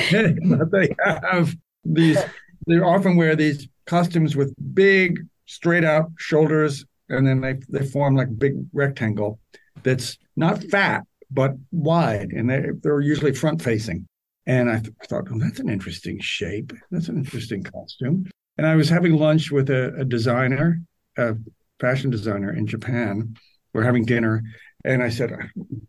they 0.72 0.90
have 1.00 1.56
these. 1.84 2.20
They 2.68 2.80
often 2.80 3.16
wear 3.16 3.36
these 3.36 3.68
costumes 3.86 4.36
with 4.36 4.54
big, 4.74 5.20
straight 5.46 5.84
out 5.84 6.12
shoulders, 6.18 6.86
and 7.10 7.28
then 7.28 7.42
they 7.42 7.60
they 7.70 7.86
form 7.86 8.16
like 8.16 8.28
a 8.28 8.32
big 8.32 8.54
rectangle 8.74 9.40
that's 9.84 10.18
not 10.36 10.64
fat 10.66 11.04
but 11.32 11.54
wide, 11.72 12.32
and 12.32 12.50
they, 12.50 12.66
they're 12.82 13.00
usually 13.00 13.34
front 13.34 13.62
facing. 13.62 14.08
And 14.46 14.70
I, 14.70 14.80
th- 14.80 14.94
I 15.02 15.06
thought, 15.06 15.28
oh, 15.32 15.40
that's 15.40 15.60
an 15.60 15.70
interesting 15.70 16.20
shape. 16.20 16.74
That's 16.90 17.10
an 17.10 17.18
interesting 17.18 17.64
costume. 17.64 18.30
And 18.58 18.68
I 18.68 18.76
was 18.76 18.90
having 18.90 19.16
lunch 19.16 19.52
with 19.52 19.70
a, 19.70 19.94
a 19.96 20.06
designer, 20.06 20.82
a 21.18 21.36
fashion 21.80 22.10
designer 22.10 22.54
in 22.54 22.68
Japan. 22.68 23.36
We're 23.74 23.84
having 23.84 24.06
dinner, 24.06 24.44
and 24.84 25.02
I 25.02 25.10
said, 25.10 25.32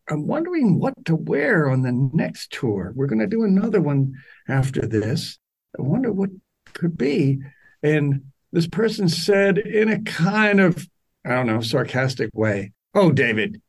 I'm 0.09 0.27
wondering 0.27 0.79
what 0.79 0.95
to 1.07 1.17
wear 1.17 1.69
on 1.69 1.83
the 1.83 2.11
next 2.13 2.53
tour. 2.53 2.93
We're 2.95 3.09
going 3.09 3.19
to 3.19 3.27
do 3.27 3.43
another 3.43 3.81
one 3.81 4.15
after 4.49 4.87
this. 4.87 5.39
I 5.77 5.83
wonder 5.83 6.13
what 6.13 6.31
could 6.75 6.97
be. 6.97 7.41
And 7.83 8.27
this 8.53 8.69
person 8.69 9.09
said, 9.09 9.59
in 9.59 9.89
a 9.89 10.01
kind 10.03 10.61
of, 10.61 10.87
I 11.25 11.31
don't 11.31 11.47
know, 11.49 11.61
sarcastic 11.61 12.31
way, 12.35 12.73
Oh, 12.95 13.11
David, 13.11 13.63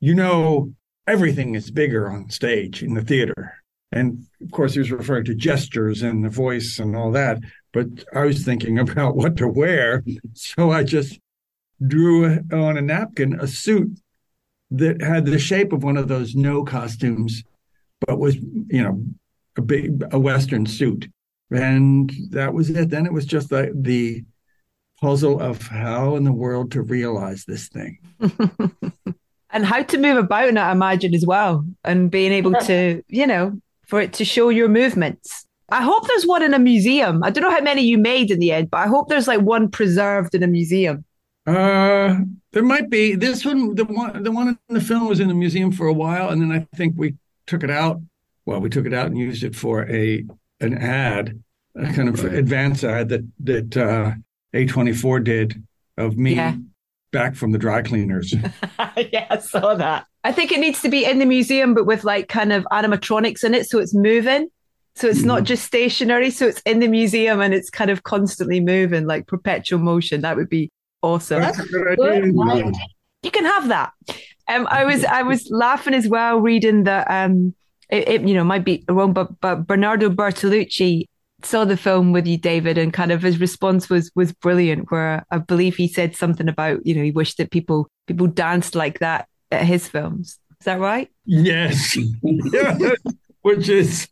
you 0.00 0.14
know, 0.14 0.72
everything 1.06 1.54
is 1.54 1.70
bigger 1.70 2.10
on 2.10 2.30
stage 2.30 2.82
in 2.82 2.94
the 2.94 3.02
theater. 3.02 3.59
And 3.92 4.24
of 4.40 4.50
course, 4.52 4.74
he 4.74 4.78
was 4.78 4.90
referring 4.90 5.24
to 5.24 5.34
gestures 5.34 6.02
and 6.02 6.24
the 6.24 6.28
voice 6.28 6.78
and 6.78 6.96
all 6.96 7.10
that. 7.12 7.40
But 7.72 7.86
I 8.14 8.24
was 8.24 8.44
thinking 8.44 8.78
about 8.78 9.16
what 9.16 9.36
to 9.38 9.48
wear. 9.48 10.02
So 10.34 10.70
I 10.70 10.84
just 10.84 11.18
drew 11.86 12.26
on 12.52 12.76
a 12.76 12.82
napkin 12.82 13.40
a 13.40 13.46
suit 13.46 13.98
that 14.70 15.02
had 15.02 15.26
the 15.26 15.38
shape 15.38 15.72
of 15.72 15.82
one 15.82 15.96
of 15.96 16.08
those 16.08 16.34
Noh 16.34 16.64
costumes, 16.64 17.42
but 18.06 18.18
was, 18.18 18.36
you 18.36 18.82
know, 18.82 19.02
a 19.56 19.62
big 19.62 20.02
a 20.12 20.18
Western 20.18 20.66
suit. 20.66 21.08
And 21.50 22.12
that 22.30 22.54
was 22.54 22.70
it. 22.70 22.90
Then 22.90 23.06
it 23.06 23.12
was 23.12 23.26
just 23.26 23.50
the 23.50 23.72
the 23.74 24.24
puzzle 25.00 25.40
of 25.40 25.66
how 25.66 26.14
in 26.16 26.24
the 26.24 26.32
world 26.32 26.70
to 26.72 26.82
realize 26.82 27.44
this 27.44 27.68
thing. 27.68 27.98
and 29.50 29.64
how 29.64 29.82
to 29.82 29.98
move 29.98 30.18
about 30.18 30.56
I 30.56 30.70
imagine, 30.70 31.14
as 31.14 31.26
well. 31.26 31.64
And 31.82 32.10
being 32.10 32.32
able 32.32 32.52
to, 32.52 33.02
you 33.08 33.26
know, 33.26 33.58
for 33.90 34.00
it 34.00 34.12
to 34.14 34.24
show 34.24 34.48
your 34.48 34.68
movements. 34.68 35.46
I 35.68 35.82
hope 35.82 36.06
there's 36.06 36.26
one 36.26 36.42
in 36.42 36.54
a 36.54 36.58
museum. 36.58 37.22
I 37.22 37.30
don't 37.30 37.42
know 37.42 37.50
how 37.50 37.60
many 37.60 37.82
you 37.82 37.98
made 37.98 38.30
in 38.30 38.38
the 38.38 38.52
end, 38.52 38.70
but 38.70 38.78
I 38.78 38.86
hope 38.86 39.08
there's 39.08 39.28
like 39.28 39.40
one 39.40 39.68
preserved 39.68 40.34
in 40.34 40.42
a 40.42 40.46
museum. 40.46 41.04
Uh, 41.46 42.18
there 42.52 42.62
might 42.62 42.88
be 42.88 43.14
this 43.14 43.44
one. 43.44 43.74
The 43.74 43.84
one, 43.84 44.22
the 44.22 44.30
one 44.30 44.48
in 44.68 44.74
the 44.74 44.80
film 44.80 45.08
was 45.08 45.20
in 45.20 45.28
the 45.28 45.34
museum 45.34 45.72
for 45.72 45.86
a 45.86 45.92
while, 45.92 46.30
and 46.30 46.40
then 46.40 46.52
I 46.52 46.66
think 46.76 46.94
we 46.96 47.16
took 47.46 47.64
it 47.64 47.70
out. 47.70 48.00
Well, 48.46 48.60
we 48.60 48.70
took 48.70 48.86
it 48.86 48.94
out 48.94 49.06
and 49.06 49.18
used 49.18 49.44
it 49.44 49.54
for 49.54 49.88
a 49.90 50.24
an 50.60 50.78
ad, 50.78 51.42
a 51.76 51.92
kind 51.92 52.08
of 52.08 52.22
right. 52.22 52.34
advance 52.34 52.84
ad 52.84 53.08
that 53.08 53.28
that 53.40 53.76
uh, 53.76 54.12
A24 54.54 55.24
did 55.24 55.62
of 55.96 56.16
me 56.16 56.34
yeah. 56.34 56.56
back 57.12 57.34
from 57.34 57.52
the 57.52 57.58
dry 57.58 57.82
cleaners. 57.82 58.32
yeah, 59.12 59.26
I 59.30 59.38
saw 59.38 59.74
that. 59.74 60.06
I 60.22 60.32
think 60.32 60.52
it 60.52 60.60
needs 60.60 60.82
to 60.82 60.88
be 60.88 61.04
in 61.04 61.18
the 61.18 61.26
museum, 61.26 61.74
but 61.74 61.86
with 61.86 62.04
like 62.04 62.28
kind 62.28 62.52
of 62.52 62.64
animatronics 62.70 63.42
in 63.42 63.54
it, 63.54 63.68
so 63.68 63.78
it's 63.78 63.94
moving. 63.94 64.48
So 64.96 65.08
it's 65.08 65.20
mm-hmm. 65.20 65.28
not 65.28 65.44
just 65.44 65.64
stationary. 65.64 66.30
So 66.30 66.46
it's 66.46 66.60
in 66.62 66.80
the 66.80 66.88
museum 66.88 67.40
and 67.40 67.54
it's 67.54 67.70
kind 67.70 67.90
of 67.90 68.02
constantly 68.02 68.60
moving, 68.60 69.06
like 69.06 69.26
perpetual 69.26 69.78
motion. 69.78 70.20
That 70.22 70.36
would 70.36 70.50
be 70.50 70.70
awesome. 71.00 71.42
You 73.22 73.30
can 73.30 73.44
have 73.44 73.68
that. 73.68 73.92
Um, 74.48 74.66
I 74.70 74.84
was 74.84 75.04
I 75.04 75.22
was 75.22 75.48
laughing 75.50 75.94
as 75.94 76.08
well 76.08 76.38
reading 76.38 76.84
that 76.84 77.06
um, 77.10 77.54
it, 77.88 78.08
it, 78.08 78.22
you 78.22 78.34
know 78.34 78.44
might 78.44 78.64
be 78.64 78.84
wrong, 78.88 79.12
but 79.12 79.40
but 79.40 79.66
Bernardo 79.66 80.10
Bertolucci 80.10 81.04
saw 81.42 81.64
the 81.64 81.76
film 81.76 82.12
with 82.12 82.26
you, 82.26 82.36
David, 82.36 82.76
and 82.76 82.92
kind 82.92 83.12
of 83.12 83.22
his 83.22 83.38
response 83.40 83.88
was 83.88 84.10
was 84.14 84.32
brilliant. 84.32 84.90
Where 84.90 85.24
I 85.30 85.38
believe 85.38 85.76
he 85.76 85.88
said 85.88 86.16
something 86.16 86.48
about 86.48 86.84
you 86.84 86.94
know 86.94 87.02
he 87.02 87.10
wished 87.10 87.38
that 87.38 87.50
people 87.50 87.88
people 88.06 88.26
danced 88.26 88.74
like 88.74 88.98
that 88.98 89.28
at 89.50 89.64
his 89.64 89.88
films. 89.88 90.38
Is 90.60 90.64
that 90.64 90.80
right? 90.80 91.08
Yes. 91.24 91.96
Which 93.42 93.68
is 93.70 94.08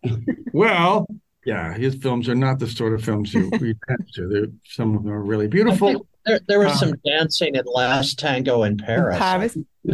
well, 0.53 1.07
yeah, 1.45 1.75
his 1.75 1.95
films 1.95 2.29
are 2.29 2.35
not 2.35 2.59
the 2.59 2.67
sort 2.67 2.95
of 2.95 3.05
films 3.05 3.35
you 3.35 3.51
we 3.61 3.75
tend 3.87 4.09
to. 4.15 4.29
They're, 4.29 4.47
some 4.65 4.97
of 4.97 5.03
them 5.03 5.13
are 5.13 5.23
really 5.23 5.49
beautiful. 5.49 6.07
There, 6.25 6.41
there 6.47 6.59
was 6.59 6.73
uh, 6.73 6.77
some 6.77 6.93
dancing 7.05 7.57
at 7.57 7.67
Last 7.67 8.19
Tango 8.19 8.63
in 8.63 8.77
Paris. 8.77 9.19
Paris. 9.19 9.57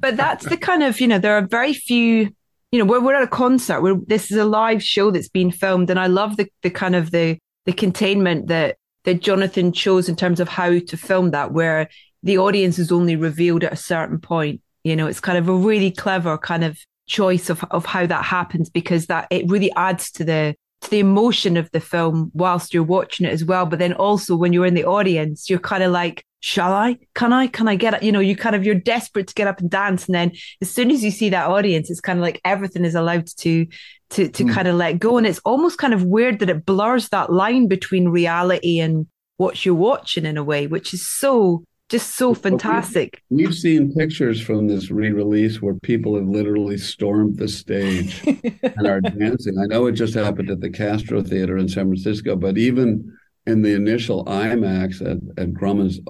but 0.00 0.16
that's 0.16 0.46
the 0.46 0.58
kind 0.60 0.82
of 0.82 1.00
you 1.00 1.08
know 1.08 1.18
there 1.18 1.36
are 1.36 1.46
very 1.46 1.72
few 1.72 2.30
you 2.70 2.78
know 2.78 2.84
we're, 2.84 3.00
we're 3.00 3.14
at 3.14 3.22
a 3.22 3.28
concert 3.28 3.80
where 3.80 3.94
this 4.06 4.30
is 4.30 4.36
a 4.36 4.44
live 4.44 4.82
show 4.82 5.10
that's 5.10 5.30
been 5.30 5.50
filmed 5.50 5.88
and 5.88 5.98
i 5.98 6.06
love 6.06 6.36
the 6.36 6.46
the 6.62 6.68
kind 6.68 6.94
of 6.94 7.10
the 7.10 7.38
the 7.64 7.72
containment 7.72 8.48
that 8.48 8.76
that 9.04 9.22
jonathan 9.22 9.72
chose 9.72 10.10
in 10.10 10.16
terms 10.16 10.40
of 10.40 10.48
how 10.48 10.78
to 10.78 10.96
film 10.96 11.30
that 11.30 11.52
where 11.52 11.88
the 12.24 12.38
audience 12.38 12.78
is 12.78 12.90
only 12.90 13.16
revealed 13.16 13.62
at 13.62 13.72
a 13.72 13.76
certain 13.76 14.18
point 14.18 14.60
you 14.82 14.96
know 14.96 15.06
it's 15.06 15.20
kind 15.20 15.38
of 15.38 15.48
a 15.48 15.54
really 15.54 15.90
clever 15.90 16.36
kind 16.36 16.64
of 16.64 16.78
choice 17.06 17.50
of 17.50 17.62
of 17.70 17.84
how 17.84 18.06
that 18.06 18.24
happens 18.24 18.68
because 18.68 19.06
that 19.06 19.28
it 19.30 19.48
really 19.48 19.72
adds 19.76 20.10
to 20.10 20.24
the 20.24 20.54
to 20.80 20.90
the 20.90 20.98
emotion 20.98 21.56
of 21.56 21.70
the 21.70 21.80
film 21.80 22.30
whilst 22.34 22.74
you're 22.74 22.82
watching 22.82 23.26
it 23.26 23.32
as 23.32 23.44
well 23.44 23.66
but 23.66 23.78
then 23.78 23.92
also 23.92 24.34
when 24.34 24.52
you're 24.52 24.66
in 24.66 24.74
the 24.74 24.84
audience 24.84 25.48
you're 25.48 25.58
kind 25.58 25.82
of 25.82 25.92
like 25.92 26.24
shall 26.44 26.74
I? 26.74 26.98
Can 27.14 27.32
I? 27.32 27.46
Can 27.46 27.68
I 27.68 27.74
get 27.74 27.94
it? 27.94 28.02
You 28.02 28.12
know, 28.12 28.20
you 28.20 28.36
kind 28.36 28.54
of 28.54 28.66
you're 28.66 28.74
desperate 28.74 29.28
to 29.28 29.34
get 29.34 29.46
up 29.46 29.60
and 29.60 29.70
dance, 29.70 30.04
and 30.04 30.14
then 30.14 30.32
as 30.60 30.70
soon 30.70 30.90
as 30.90 31.02
you 31.02 31.10
see 31.10 31.30
that 31.30 31.48
audience, 31.48 31.88
it's 31.88 32.02
kind 32.02 32.18
of 32.18 32.22
like 32.22 32.38
everything 32.44 32.84
is 32.84 32.94
allowed 32.94 33.26
to 33.38 33.66
to 34.10 34.28
to 34.28 34.44
mm. 34.44 34.52
kind 34.52 34.68
of 34.68 34.76
let 34.76 34.98
go, 34.98 35.16
and 35.16 35.26
it's 35.26 35.38
almost 35.46 35.78
kind 35.78 35.94
of 35.94 36.04
weird 36.04 36.40
that 36.40 36.50
it 36.50 36.66
blurs 36.66 37.08
that 37.08 37.32
line 37.32 37.66
between 37.66 38.10
reality 38.10 38.78
and 38.78 39.06
what 39.38 39.64
you're 39.64 39.74
watching 39.74 40.26
in 40.26 40.36
a 40.36 40.44
way, 40.44 40.66
which 40.66 40.92
is 40.92 41.08
so 41.08 41.64
just 41.94 42.16
so 42.16 42.34
fantastic. 42.34 43.22
We've, 43.30 43.54
seen 43.54 43.94
pictures 43.94 44.40
from 44.40 44.66
this 44.66 44.90
re-release 44.90 45.62
where 45.62 45.74
people 45.74 46.16
have 46.16 46.26
literally 46.26 46.76
stormed 46.76 47.38
the 47.38 47.46
stage 47.46 48.20
and 48.62 48.84
are 48.84 49.00
dancing. 49.00 49.56
I 49.62 49.66
know 49.66 49.86
it 49.86 49.92
just 49.92 50.14
happened 50.14 50.50
at 50.50 50.60
the 50.60 50.70
Castro 50.70 51.22
Theater 51.22 51.56
in 51.56 51.68
San 51.68 51.86
Francisco, 51.86 52.34
but 52.34 52.58
even 52.58 53.16
in 53.46 53.62
the 53.62 53.74
initial 53.74 54.24
IMAX 54.24 55.02
at, 55.02 55.18
at 55.40 55.54
Grauman's 55.54 56.00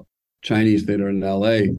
Chinese 0.41 0.85
theater 0.85 1.11
in 1.11 1.21
LA. 1.21 1.75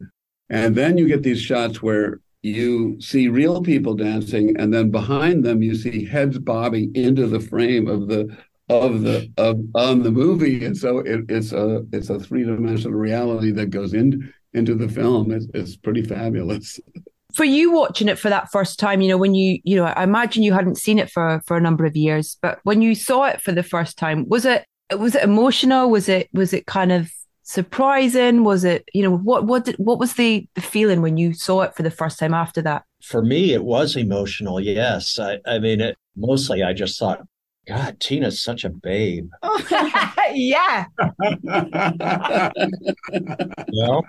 And 0.51 0.75
then 0.75 0.99
you 0.99 1.07
get 1.07 1.23
these 1.23 1.41
shots 1.41 1.81
where 1.81 2.19
you 2.43 3.01
see 3.01 3.27
real 3.27 3.63
people 3.63 3.95
dancing, 3.95 4.55
and 4.57 4.71
then 4.71 4.91
behind 4.91 5.43
them 5.43 5.63
you 5.63 5.73
see 5.73 6.05
heads 6.05 6.37
bobbing 6.37 6.93
into 6.93 7.25
the 7.25 7.39
frame 7.39 7.87
of 7.87 8.07
the 8.07 8.37
of 8.69 9.01
the 9.01 9.31
of 9.37 9.59
on 9.75 10.03
the 10.03 10.11
movie, 10.11 10.65
and 10.65 10.75
so 10.75 10.99
it, 10.99 11.25
it's 11.29 11.51
a 11.51 11.85
it's 11.91 12.09
a 12.09 12.19
three 12.19 12.43
dimensional 12.43 12.97
reality 12.97 13.51
that 13.51 13.67
goes 13.67 13.93
in 13.93 14.33
into 14.53 14.75
the 14.75 14.89
film. 14.89 15.31
It's, 15.31 15.47
it's 15.53 15.75
pretty 15.75 16.01
fabulous. 16.01 16.79
For 17.33 17.43
you 17.43 17.71
watching 17.71 18.07
it 18.07 18.17
for 18.17 18.29
that 18.29 18.51
first 18.51 18.79
time, 18.79 19.01
you 19.01 19.09
know, 19.09 19.17
when 19.17 19.35
you 19.35 19.59
you 19.63 19.75
know, 19.75 19.85
I 19.85 20.03
imagine 20.03 20.43
you 20.43 20.53
hadn't 20.53 20.77
seen 20.77 20.99
it 20.99 21.11
for 21.11 21.41
for 21.45 21.57
a 21.57 21.61
number 21.61 21.85
of 21.85 21.95
years, 21.95 22.37
but 22.41 22.59
when 22.63 22.81
you 22.81 22.95
saw 22.95 23.25
it 23.25 23.41
for 23.41 23.51
the 23.51 23.63
first 23.63 23.97
time, 23.97 24.27
was 24.27 24.45
it 24.45 24.65
was 24.97 25.15
it 25.15 25.23
emotional? 25.23 25.89
Was 25.89 26.09
it 26.09 26.29
was 26.33 26.53
it 26.53 26.65
kind 26.65 26.91
of 26.91 27.11
surprising? 27.43 28.43
Was 28.43 28.63
it, 28.63 28.89
you 28.93 29.03
know, 29.03 29.15
what 29.15 29.45
what 29.45 29.65
did, 29.65 29.75
what 29.75 29.99
was 29.99 30.13
the, 30.13 30.47
the 30.55 30.61
feeling 30.61 31.01
when 31.01 31.17
you 31.17 31.33
saw 31.33 31.61
it 31.61 31.75
for 31.75 31.83
the 31.83 31.91
first 31.91 32.19
time 32.19 32.33
after 32.33 32.61
that? 32.63 32.83
For 33.01 33.21
me, 33.21 33.53
it 33.53 33.63
was 33.63 33.95
emotional. 33.95 34.59
Yes, 34.59 35.19
I, 35.19 35.37
I 35.45 35.59
mean, 35.59 35.79
it, 35.79 35.97
mostly 36.15 36.63
I 36.63 36.73
just 36.73 36.99
thought, 36.99 37.21
God, 37.67 37.99
Tina's 37.99 38.43
such 38.43 38.63
a 38.63 38.69
babe. 38.69 39.29
yeah. 40.33 40.85
you 43.73 44.05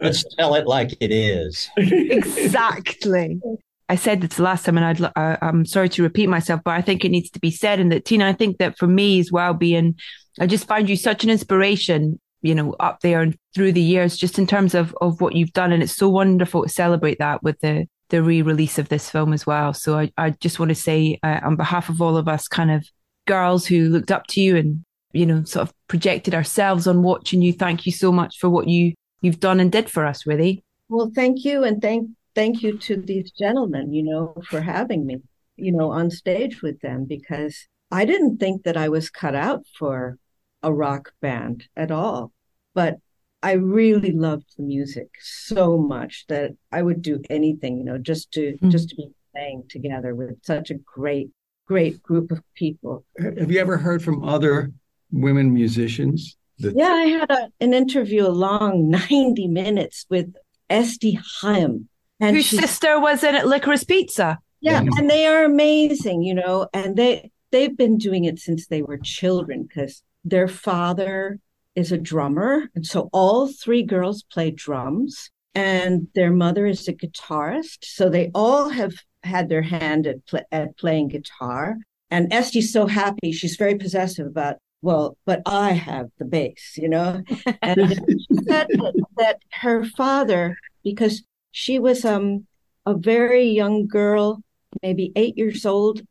let's 0.00 0.24
tell 0.36 0.54
it 0.54 0.66
like 0.66 0.92
it 1.00 1.10
is. 1.10 1.70
Exactly. 1.76 3.40
I 3.88 3.96
said 3.96 4.20
this 4.20 4.38
last 4.38 4.64
time, 4.64 4.78
and 4.78 4.86
I'd, 4.86 5.12
uh, 5.16 5.36
I'm 5.42 5.66
sorry 5.66 5.88
to 5.90 6.02
repeat 6.02 6.28
myself, 6.28 6.60
but 6.64 6.72
I 6.72 6.80
think 6.80 7.04
it 7.04 7.10
needs 7.10 7.30
to 7.30 7.40
be 7.40 7.50
said. 7.50 7.80
And 7.80 7.92
that 7.92 8.04
Tina, 8.04 8.26
I 8.28 8.32
think 8.32 8.58
that 8.58 8.78
for 8.78 8.86
me 8.86 9.20
as 9.20 9.30
well, 9.30 9.54
being 9.54 9.96
I 10.40 10.46
just 10.46 10.66
find 10.66 10.88
you 10.88 10.96
such 10.96 11.22
an 11.24 11.30
inspiration, 11.30 12.18
you 12.42 12.54
know, 12.54 12.74
up 12.80 13.00
there 13.00 13.20
and 13.20 13.36
through 13.54 13.72
the 13.72 13.82
years, 13.82 14.16
just 14.16 14.38
in 14.38 14.46
terms 14.46 14.74
of 14.74 14.96
of 15.00 15.20
what 15.20 15.34
you've 15.34 15.52
done. 15.52 15.72
And 15.72 15.82
it's 15.82 15.96
so 15.96 16.08
wonderful 16.08 16.62
to 16.62 16.68
celebrate 16.68 17.18
that 17.18 17.42
with 17.42 17.60
the 17.60 17.86
the 18.10 18.22
re-release 18.22 18.78
of 18.78 18.88
this 18.88 19.10
film 19.10 19.32
as 19.32 19.46
well. 19.46 19.72
So 19.72 19.98
I, 19.98 20.12
I 20.16 20.30
just 20.30 20.58
want 20.58 20.70
to 20.70 20.74
say 20.74 21.18
uh, 21.22 21.40
on 21.42 21.56
behalf 21.56 21.88
of 21.88 22.00
all 22.02 22.16
of 22.16 22.28
us 22.28 22.48
kind 22.48 22.70
of 22.70 22.86
girls 23.26 23.66
who 23.66 23.88
looked 23.88 24.10
up 24.10 24.26
to 24.28 24.40
you 24.40 24.56
and, 24.56 24.84
you 25.12 25.26
know, 25.26 25.44
sort 25.44 25.68
of 25.68 25.74
projected 25.88 26.34
ourselves 26.34 26.86
on 26.86 27.02
watching 27.02 27.40
you, 27.42 27.52
thank 27.52 27.86
you 27.86 27.92
so 27.92 28.12
much 28.12 28.38
for 28.38 28.50
what 28.50 28.68
you 28.68 28.92
you've 29.22 29.40
done 29.40 29.58
and 29.58 29.72
did 29.72 29.88
for 29.88 30.04
us, 30.04 30.26
really. 30.26 30.62
Well, 30.88 31.10
thank 31.14 31.44
you, 31.44 31.64
and 31.64 31.80
thank 31.80 32.10
thank 32.34 32.62
you 32.62 32.76
to 32.78 32.96
these 32.96 33.30
gentlemen, 33.30 33.92
you 33.92 34.02
know, 34.02 34.34
for 34.48 34.60
having 34.60 35.06
me, 35.06 35.22
you 35.56 35.72
know, 35.72 35.90
on 35.90 36.10
stage 36.10 36.62
with 36.62 36.80
them 36.80 37.06
because 37.06 37.66
I 37.90 38.04
didn't 38.04 38.38
think 38.38 38.64
that 38.64 38.76
I 38.76 38.90
was 38.90 39.08
cut 39.08 39.34
out 39.34 39.64
for 39.78 40.18
a 40.62 40.72
rock 40.72 41.12
band 41.20 41.68
at 41.76 41.90
all, 41.90 42.32
but 42.74 42.98
I 43.44 43.52
really 43.52 44.10
loved 44.12 44.46
the 44.56 44.62
music 44.62 45.08
so 45.20 45.76
much 45.76 46.24
that 46.28 46.52
I 46.72 46.80
would 46.82 47.02
do 47.02 47.20
anything, 47.28 47.76
you 47.78 47.84
know, 47.84 47.98
just 47.98 48.32
to 48.32 48.56
Mm. 48.62 48.70
just 48.70 48.88
to 48.90 48.96
be 48.96 49.08
playing 49.32 49.64
together 49.68 50.14
with 50.14 50.32
such 50.42 50.70
a 50.70 50.74
great 50.96 51.28
great 51.68 52.02
group 52.02 52.30
of 52.30 52.40
people. 52.54 53.04
Have 53.18 53.50
you 53.50 53.58
ever 53.60 53.76
heard 53.78 54.02
from 54.02 54.22
other 54.24 54.72
women 55.10 55.52
musicians? 55.54 56.36
That, 56.60 56.74
Yeah, 56.76 56.92
I 57.04 57.06
had 57.18 57.30
a, 57.30 57.48
an 57.60 57.72
interview, 57.74 58.26
a 58.26 58.36
long 58.46 58.90
90 59.10 59.48
minutes 59.48 60.06
with 60.10 60.28
Este 60.70 61.16
Haim. 61.40 61.88
And 62.20 62.36
Whose 62.36 62.46
she's 62.46 62.60
sister 62.60 62.98
was 63.00 63.24
in 63.24 63.34
at 63.34 63.46
Licorice 63.46 63.84
Pizza? 63.86 64.38
Yeah, 64.60 64.82
Yeah. 64.82 64.90
and 64.98 65.10
they 65.10 65.26
are 65.26 65.44
amazing, 65.44 66.22
you 66.22 66.34
know, 66.34 66.68
and 66.72 66.96
they 66.96 67.30
they've 67.52 67.76
been 67.76 67.98
doing 67.98 68.24
it 68.24 68.38
since 68.38 68.66
they 68.66 68.82
were 68.82 68.98
children 68.98 69.64
because 69.64 70.02
their 70.24 70.48
father 70.48 71.38
is 71.76 71.92
a 71.92 71.98
drummer, 71.98 72.68
and 72.74 72.86
so 72.86 73.08
all 73.12 73.48
three 73.48 73.82
girls 73.82 74.22
play 74.22 74.50
drums, 74.50 75.30
and 75.54 76.08
their 76.14 76.30
mother 76.30 76.66
is 76.66 76.86
a 76.88 76.92
guitarist, 76.92 77.78
so 77.84 78.08
they 78.08 78.30
all 78.34 78.68
have 78.68 78.94
had 79.22 79.48
their 79.48 79.62
hand 79.62 80.06
at 80.06 80.24
pl- 80.26 80.46
at 80.52 80.76
playing 80.76 81.08
guitar. 81.08 81.76
And 82.10 82.32
Este's 82.32 82.72
so 82.72 82.86
happy; 82.86 83.32
she's 83.32 83.56
very 83.56 83.76
possessive 83.76 84.26
about. 84.26 84.56
Well, 84.82 85.16
but 85.24 85.40
I 85.46 85.72
have 85.72 86.10
the 86.18 86.26
bass, 86.26 86.76
you 86.76 86.88
know. 86.88 87.22
And 87.62 87.88
she 87.88 88.36
said 88.46 88.66
that, 88.68 89.06
that 89.16 89.38
her 89.52 89.84
father, 89.84 90.56
because 90.82 91.22
she 91.52 91.78
was 91.78 92.04
um 92.04 92.46
a 92.86 92.94
very 92.94 93.44
young 93.48 93.86
girl, 93.86 94.42
maybe 94.82 95.12
eight 95.16 95.38
years 95.38 95.64
old, 95.64 96.02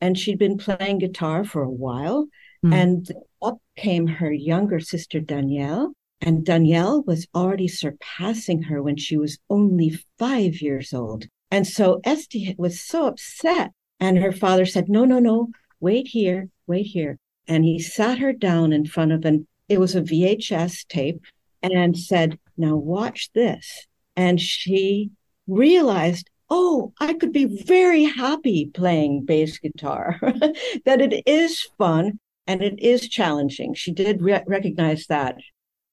and 0.00 0.16
she'd 0.16 0.38
been 0.38 0.58
playing 0.58 0.98
guitar 0.98 1.44
for 1.44 1.62
a 1.62 1.70
while. 1.70 2.28
Hmm. 2.62 2.72
And 2.72 3.12
up 3.42 3.58
came 3.76 4.06
her 4.06 4.32
younger 4.32 4.80
sister, 4.80 5.20
Danielle. 5.20 5.92
And 6.20 6.44
Danielle 6.44 7.02
was 7.02 7.26
already 7.34 7.68
surpassing 7.68 8.62
her 8.64 8.82
when 8.82 8.96
she 8.96 9.16
was 9.16 9.38
only 9.48 9.98
five 10.18 10.60
years 10.60 10.92
old. 10.92 11.26
And 11.50 11.66
so 11.66 12.00
Este 12.04 12.54
was 12.58 12.80
so 12.80 13.06
upset. 13.06 13.72
And 13.98 14.18
her 14.18 14.32
father 14.32 14.66
said, 14.66 14.88
No, 14.88 15.04
no, 15.04 15.18
no, 15.18 15.48
wait 15.80 16.08
here, 16.08 16.48
wait 16.66 16.86
here. 16.86 17.18
And 17.48 17.64
he 17.64 17.78
sat 17.78 18.18
her 18.18 18.32
down 18.32 18.72
in 18.72 18.86
front 18.86 19.12
of 19.12 19.24
an, 19.24 19.46
it 19.68 19.80
was 19.80 19.94
a 19.94 20.02
VHS 20.02 20.86
tape, 20.88 21.22
and 21.62 21.98
said, 21.98 22.38
Now 22.56 22.76
watch 22.76 23.30
this. 23.34 23.86
And 24.16 24.40
she 24.40 25.10
realized, 25.46 26.28
oh, 26.50 26.92
I 27.00 27.14
could 27.14 27.32
be 27.32 27.44
very 27.44 28.04
happy 28.04 28.66
playing 28.66 29.24
bass 29.24 29.58
guitar, 29.58 30.18
that 30.84 31.00
it 31.00 31.22
is 31.26 31.68
fun 31.78 32.18
and 32.50 32.62
it 32.62 32.76
is 32.80 33.08
challenging. 33.08 33.74
She 33.74 33.92
did 33.92 34.20
re- 34.20 34.42
recognize 34.46 35.06
that 35.06 35.36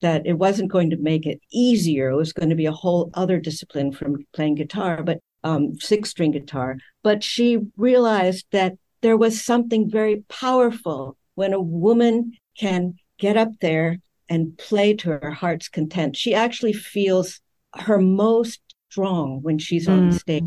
that 0.01 0.25
it 0.25 0.33
wasn't 0.33 0.71
going 0.75 0.89
to 0.91 0.97
make 1.11 1.25
it 1.25 1.39
easier. 1.51 2.09
It 2.09 2.15
was 2.15 2.33
going 2.33 2.49
to 2.49 2.55
be 2.63 2.67
a 2.67 2.71
whole 2.83 3.09
other 3.13 3.39
discipline 3.39 3.91
from 3.91 4.25
playing 4.35 4.55
guitar, 4.55 5.03
but 5.03 5.19
um, 5.43 5.63
six 5.79 6.09
string 6.11 6.31
guitar. 6.31 6.77
But 7.03 7.23
she 7.23 7.59
realized 7.77 8.45
that 8.51 8.73
there 9.01 9.17
was 9.17 9.43
something 9.51 9.89
very 9.89 10.23
powerful 10.29 11.17
when 11.35 11.53
a 11.53 11.61
woman 11.61 12.33
can 12.59 12.95
get 13.17 13.37
up 13.37 13.51
there 13.61 13.97
and 14.29 14.57
play 14.57 14.93
to 14.95 15.09
her 15.09 15.31
heart's 15.31 15.69
content. 15.69 16.15
She 16.15 16.33
actually 16.33 16.73
feels 16.73 17.39
her 17.75 17.99
most 17.99 18.59
strong 18.89 19.41
when 19.41 19.57
she's 19.59 19.87
on 19.87 20.09
Mm. 20.09 20.19
stage 20.19 20.43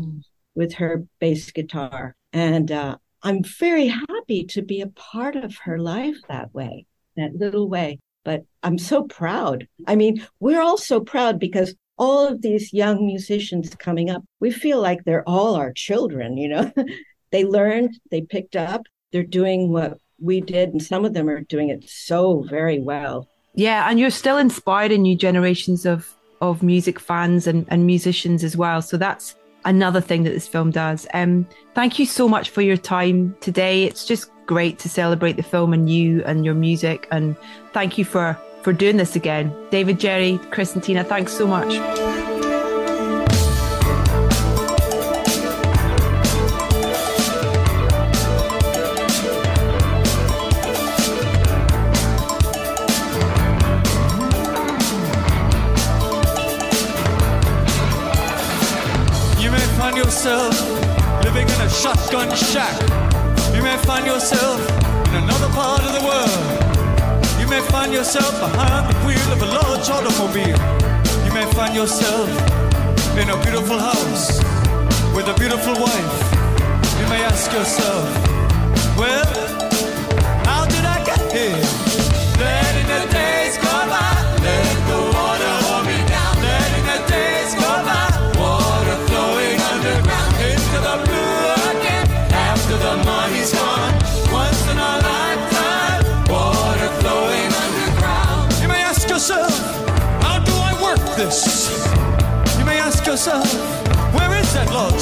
with 0.55 0.73
her 0.73 1.05
bass 1.19 1.51
guitar. 1.51 2.15
And 2.33 2.71
uh, 2.71 2.97
I'm 3.23 3.43
very 3.43 3.87
happy 3.87 4.45
to 4.45 4.61
be 4.61 4.81
a 4.81 4.87
part 4.87 5.35
of 5.35 5.57
her 5.63 5.77
life 5.77 6.17
that 6.27 6.53
way, 6.53 6.85
that 7.17 7.35
little 7.35 7.69
way. 7.69 7.99
But 8.23 8.43
I'm 8.63 8.77
so 8.77 9.03
proud. 9.03 9.67
I 9.87 9.95
mean, 9.95 10.25
we're 10.39 10.61
all 10.61 10.77
so 10.77 10.99
proud 10.99 11.39
because 11.39 11.75
all 11.97 12.27
of 12.27 12.41
these 12.41 12.73
young 12.73 13.05
musicians 13.05 13.73
coming 13.75 14.09
up, 14.09 14.23
we 14.39 14.51
feel 14.51 14.81
like 14.81 15.03
they're 15.03 15.27
all 15.27 15.55
our 15.55 15.71
children, 15.73 16.37
you 16.37 16.49
know? 16.49 16.71
they 17.31 17.45
learned, 17.45 17.99
they 18.09 18.21
picked 18.21 18.55
up, 18.55 18.83
they're 19.11 19.23
doing 19.23 19.71
what 19.71 19.97
we 20.19 20.41
did, 20.41 20.69
and 20.69 20.81
some 20.81 21.05
of 21.05 21.13
them 21.13 21.29
are 21.29 21.41
doing 21.41 21.69
it 21.69 21.87
so 21.89 22.41
very 22.41 22.79
well. 22.79 23.27
Yeah, 23.53 23.89
and 23.89 23.99
you're 23.99 24.11
still 24.11 24.37
inspiring 24.37 25.01
new 25.01 25.15
generations 25.15 25.85
of 25.85 26.15
of 26.41 26.63
music 26.63 26.99
fans 26.99 27.45
and, 27.45 27.65
and 27.69 27.85
musicians 27.85 28.43
as 28.43 28.57
well. 28.57 28.81
So 28.81 28.97
that's 28.97 29.35
another 29.65 30.01
thing 30.01 30.23
that 30.23 30.31
this 30.31 30.47
film 30.47 30.71
does. 30.71 31.07
Um, 31.13 31.47
thank 31.73 31.99
you 31.99 32.05
so 32.05 32.27
much 32.27 32.49
for 32.49 32.61
your 32.61 32.77
time 32.77 33.35
today. 33.41 33.85
It's 33.85 34.05
just 34.05 34.31
great 34.45 34.79
to 34.79 34.89
celebrate 34.89 35.33
the 35.33 35.43
film 35.43 35.73
and 35.73 35.89
you 35.89 36.23
and 36.25 36.43
your 36.43 36.55
music. 36.55 37.07
And 37.11 37.35
thank 37.73 37.97
you 37.97 38.05
for 38.05 38.37
for 38.63 38.73
doing 38.73 38.97
this 38.97 39.15
again, 39.15 39.51
David, 39.71 39.99
Jerry, 39.99 40.39
Chris, 40.51 40.75
and 40.75 40.83
Tina. 40.83 41.03
Thanks 41.03 41.33
so 41.33 41.47
much. 41.47 42.10
Find 59.81 59.97
yourself 59.97 60.53
living 61.23 61.49
in 61.49 61.59
a 61.61 61.69
shotgun 61.69 62.29
shack. 62.35 62.77
You 63.55 63.63
may 63.63 63.75
find 63.77 64.05
yourself 64.05 64.59
in 65.07 65.15
another 65.23 65.49
part 65.55 65.81
of 65.81 65.91
the 65.97 66.03
world. 66.05 67.41
You 67.41 67.47
may 67.47 67.61
find 67.73 67.91
yourself 67.91 68.29
behind 68.39 68.93
the 68.93 68.97
wheel 69.07 69.29
of 69.35 69.41
a 69.41 69.49
large 69.59 69.89
automobile. 69.89 70.61
You 71.25 71.33
may 71.33 71.51
find 71.57 71.73
yourself 71.73 72.29
in 73.17 73.27
a 73.31 73.37
beautiful 73.41 73.79
house 73.79 74.37
with 75.15 75.27
a 75.33 75.35
beautiful 75.39 75.73
wife. 75.73 76.17
You 76.99 77.07
may 77.09 77.23
ask 77.23 77.51
yourself, 77.51 78.05
well, 78.95 79.40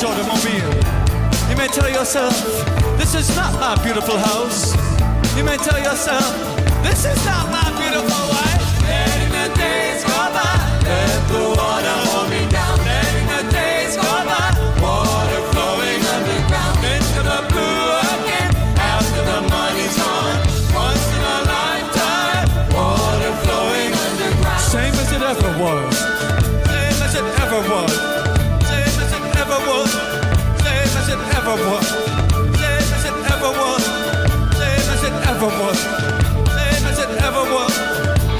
You 0.01 1.57
may 1.57 1.67
tell 1.67 1.89
yourself, 1.89 2.33
this 2.97 3.15
is 3.15 3.35
not 3.35 3.51
my 3.59 3.75
beautiful 3.83 4.17
house. 4.17 4.73
You 5.35 5.43
may 5.43 5.57
tell 5.57 5.77
yourself, 5.77 6.23
this 6.81 7.03
is 7.03 7.25
not 7.25 7.51
my 7.51 7.67
beautiful 7.77 8.23
wife. 8.31 8.81
Letting 8.81 9.29
the 9.29 9.59
days 9.59 10.03
go 10.05 10.31
by, 10.31 10.55
let 10.83 11.27
the 11.27 11.49
water 11.49 12.08
was. 31.65 31.87
Same 31.87 32.93
as 32.93 33.05
it 33.05 33.17
ever 33.31 33.51
was. 33.51 33.83
Same 34.57 34.87
as 34.93 35.03
it 35.03 35.13
ever 35.27 35.45
was. 35.45 35.79
Same 35.79 36.85
as 36.87 36.99
it 36.99 37.09
ever 37.23 37.43
was. 37.53 37.73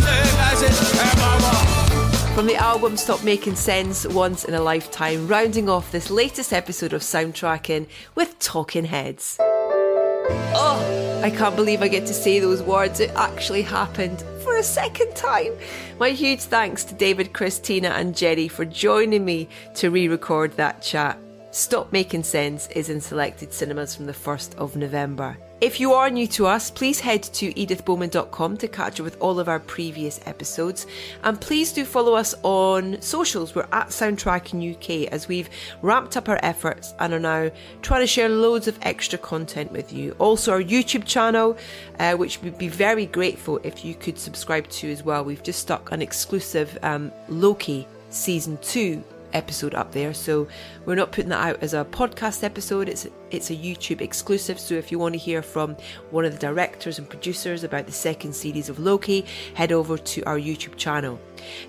Same 0.03 0.39
as 0.51 0.61
it 0.61 0.73
ever 1.01 1.33
was. 1.43 2.35
From 2.35 2.47
the 2.47 2.55
album 2.55 2.95
Stop 2.95 3.23
Making 3.23 3.55
Sense 3.55 4.07
Once 4.07 4.45
in 4.45 4.53
a 4.53 4.61
Lifetime, 4.61 5.27
rounding 5.27 5.67
off 5.69 5.91
this 5.91 6.09
latest 6.09 6.53
episode 6.53 6.93
of 6.93 7.01
Soundtracking 7.01 7.87
with 8.15 8.39
Talking 8.39 8.85
Heads. 8.85 9.37
Oh, 9.41 11.21
I 11.23 11.29
can't 11.31 11.55
believe 11.55 11.81
I 11.81 11.87
get 11.89 12.05
to 12.05 12.13
say 12.13 12.39
those 12.39 12.63
words. 12.63 12.99
It 12.99 13.11
actually 13.15 13.63
happened 13.63 14.23
for 14.43 14.55
a 14.55 14.63
second 14.63 15.15
time. 15.15 15.53
My 15.99 16.11
huge 16.11 16.41
thanks 16.41 16.83
to 16.85 16.95
David, 16.95 17.33
Chris, 17.33 17.59
Tina, 17.59 17.89
and 17.89 18.15
Jerry 18.15 18.47
for 18.47 18.63
joining 18.63 19.25
me 19.25 19.49
to 19.75 19.89
re 19.89 20.07
record 20.07 20.53
that 20.53 20.81
chat. 20.81 21.17
Stop 21.59 21.91
Making 21.91 22.23
Sense 22.23 22.67
is 22.69 22.87
in 22.87 23.01
selected 23.01 23.51
cinemas 23.51 23.93
from 23.93 24.05
the 24.05 24.13
1st 24.13 24.55
of 24.55 24.77
November. 24.77 25.37
If 25.59 25.81
you 25.81 25.91
are 25.91 26.09
new 26.09 26.25
to 26.27 26.47
us, 26.47 26.71
please 26.71 27.01
head 27.01 27.21
to 27.21 27.53
edithbowman.com 27.53 28.55
to 28.55 28.67
catch 28.69 29.01
up 29.01 29.03
with 29.03 29.19
all 29.19 29.41
of 29.41 29.49
our 29.49 29.59
previous 29.59 30.21
episodes. 30.25 30.87
And 31.21 31.39
please 31.41 31.73
do 31.73 31.83
follow 31.83 32.13
us 32.13 32.33
on 32.43 33.01
socials. 33.01 33.55
We're 33.55 33.67
at 33.73 33.89
Soundtracking 33.89 34.73
UK 34.73 35.11
as 35.11 35.27
we've 35.27 35.49
ramped 35.81 36.15
up 36.15 36.29
our 36.29 36.39
efforts 36.43 36.93
and 36.97 37.13
are 37.13 37.19
now 37.19 37.51
trying 37.81 38.03
to 38.03 38.07
share 38.07 38.29
loads 38.29 38.69
of 38.69 38.79
extra 38.83 39.19
content 39.19 39.69
with 39.73 39.91
you. 39.91 40.15
Also, 40.17 40.53
our 40.53 40.63
YouTube 40.63 41.03
channel, 41.03 41.57
uh, 41.99 42.13
which 42.13 42.41
we'd 42.41 42.57
be 42.57 42.69
very 42.69 43.05
grateful 43.05 43.59
if 43.63 43.83
you 43.83 43.95
could 43.95 44.17
subscribe 44.17 44.65
to 44.69 44.89
as 44.89 45.03
well. 45.03 45.25
We've 45.25 45.43
just 45.43 45.59
stuck 45.59 45.91
an 45.91 46.01
exclusive 46.01 46.77
um, 46.83 47.11
Loki 47.27 47.85
season 48.11 48.57
2 48.61 49.03
episode 49.33 49.75
up 49.75 49.91
there. 49.91 50.13
So 50.13 50.47
we're 50.85 50.95
not 50.95 51.11
putting 51.11 51.29
that 51.29 51.47
out 51.47 51.63
as 51.63 51.73
a 51.73 51.85
podcast 51.85 52.43
episode. 52.43 52.89
It's 52.89 53.07
it's 53.31 53.49
a 53.51 53.55
YouTube 53.55 54.01
exclusive. 54.01 54.59
So 54.59 54.75
if 54.75 54.91
you 54.91 54.99
want 54.99 55.13
to 55.13 55.19
hear 55.19 55.41
from 55.41 55.75
one 56.11 56.25
of 56.25 56.33
the 56.33 56.39
directors 56.39 56.97
and 56.97 57.07
producers 57.07 57.63
about 57.63 57.85
the 57.85 57.91
second 57.91 58.33
series 58.33 58.69
of 58.69 58.79
Loki, 58.79 59.25
head 59.53 59.71
over 59.71 59.97
to 59.97 60.23
our 60.23 60.37
YouTube 60.37 60.75
channel. 60.77 61.19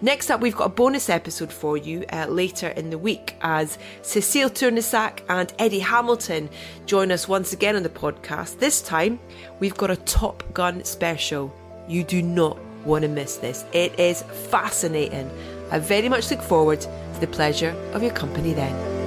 Next 0.03 0.31
up, 0.31 0.41
we've 0.41 0.57
got 0.57 0.67
a 0.67 0.71
bonus 0.71 1.09
episode 1.09 1.53
for 1.53 1.77
you 1.77 2.05
uh, 2.13 2.27
later 2.27 2.69
in 2.69 2.91
the 2.91 2.99
week 2.99 3.37
as 3.43 3.79
Cecile 4.03 4.51
Tournesac 4.51 5.21
and 5.29 5.53
Eddie 5.59 5.79
Hamilton 5.81 6.49
join 6.87 7.13
us 7.13 7.29
once 7.29 7.53
again 7.53 7.77
on 7.77 7.83
the 7.83 7.89
podcast. 7.89 8.59
This 8.59 8.83
time, 8.83 9.19
we've 9.59 9.77
got 9.77 9.91
a 9.91 9.97
Top 9.97 10.43
Gun 10.55 10.85
special. 10.85 11.55
You 11.89 12.05
do 12.05 12.23
not 12.23 12.59
want 12.85 13.03
to 13.03 13.09
miss 13.09 13.37
this. 13.37 13.65
It 13.73 13.99
is 13.99 14.23
fascinating. 14.23 15.31
I 15.71 15.79
very 15.79 16.09
much 16.09 16.31
look 16.31 16.43
forward 16.43 16.85
the 17.21 17.27
pleasure 17.27 17.75
of 17.93 18.03
your 18.03 18.13
company 18.13 18.53
then. 18.53 19.00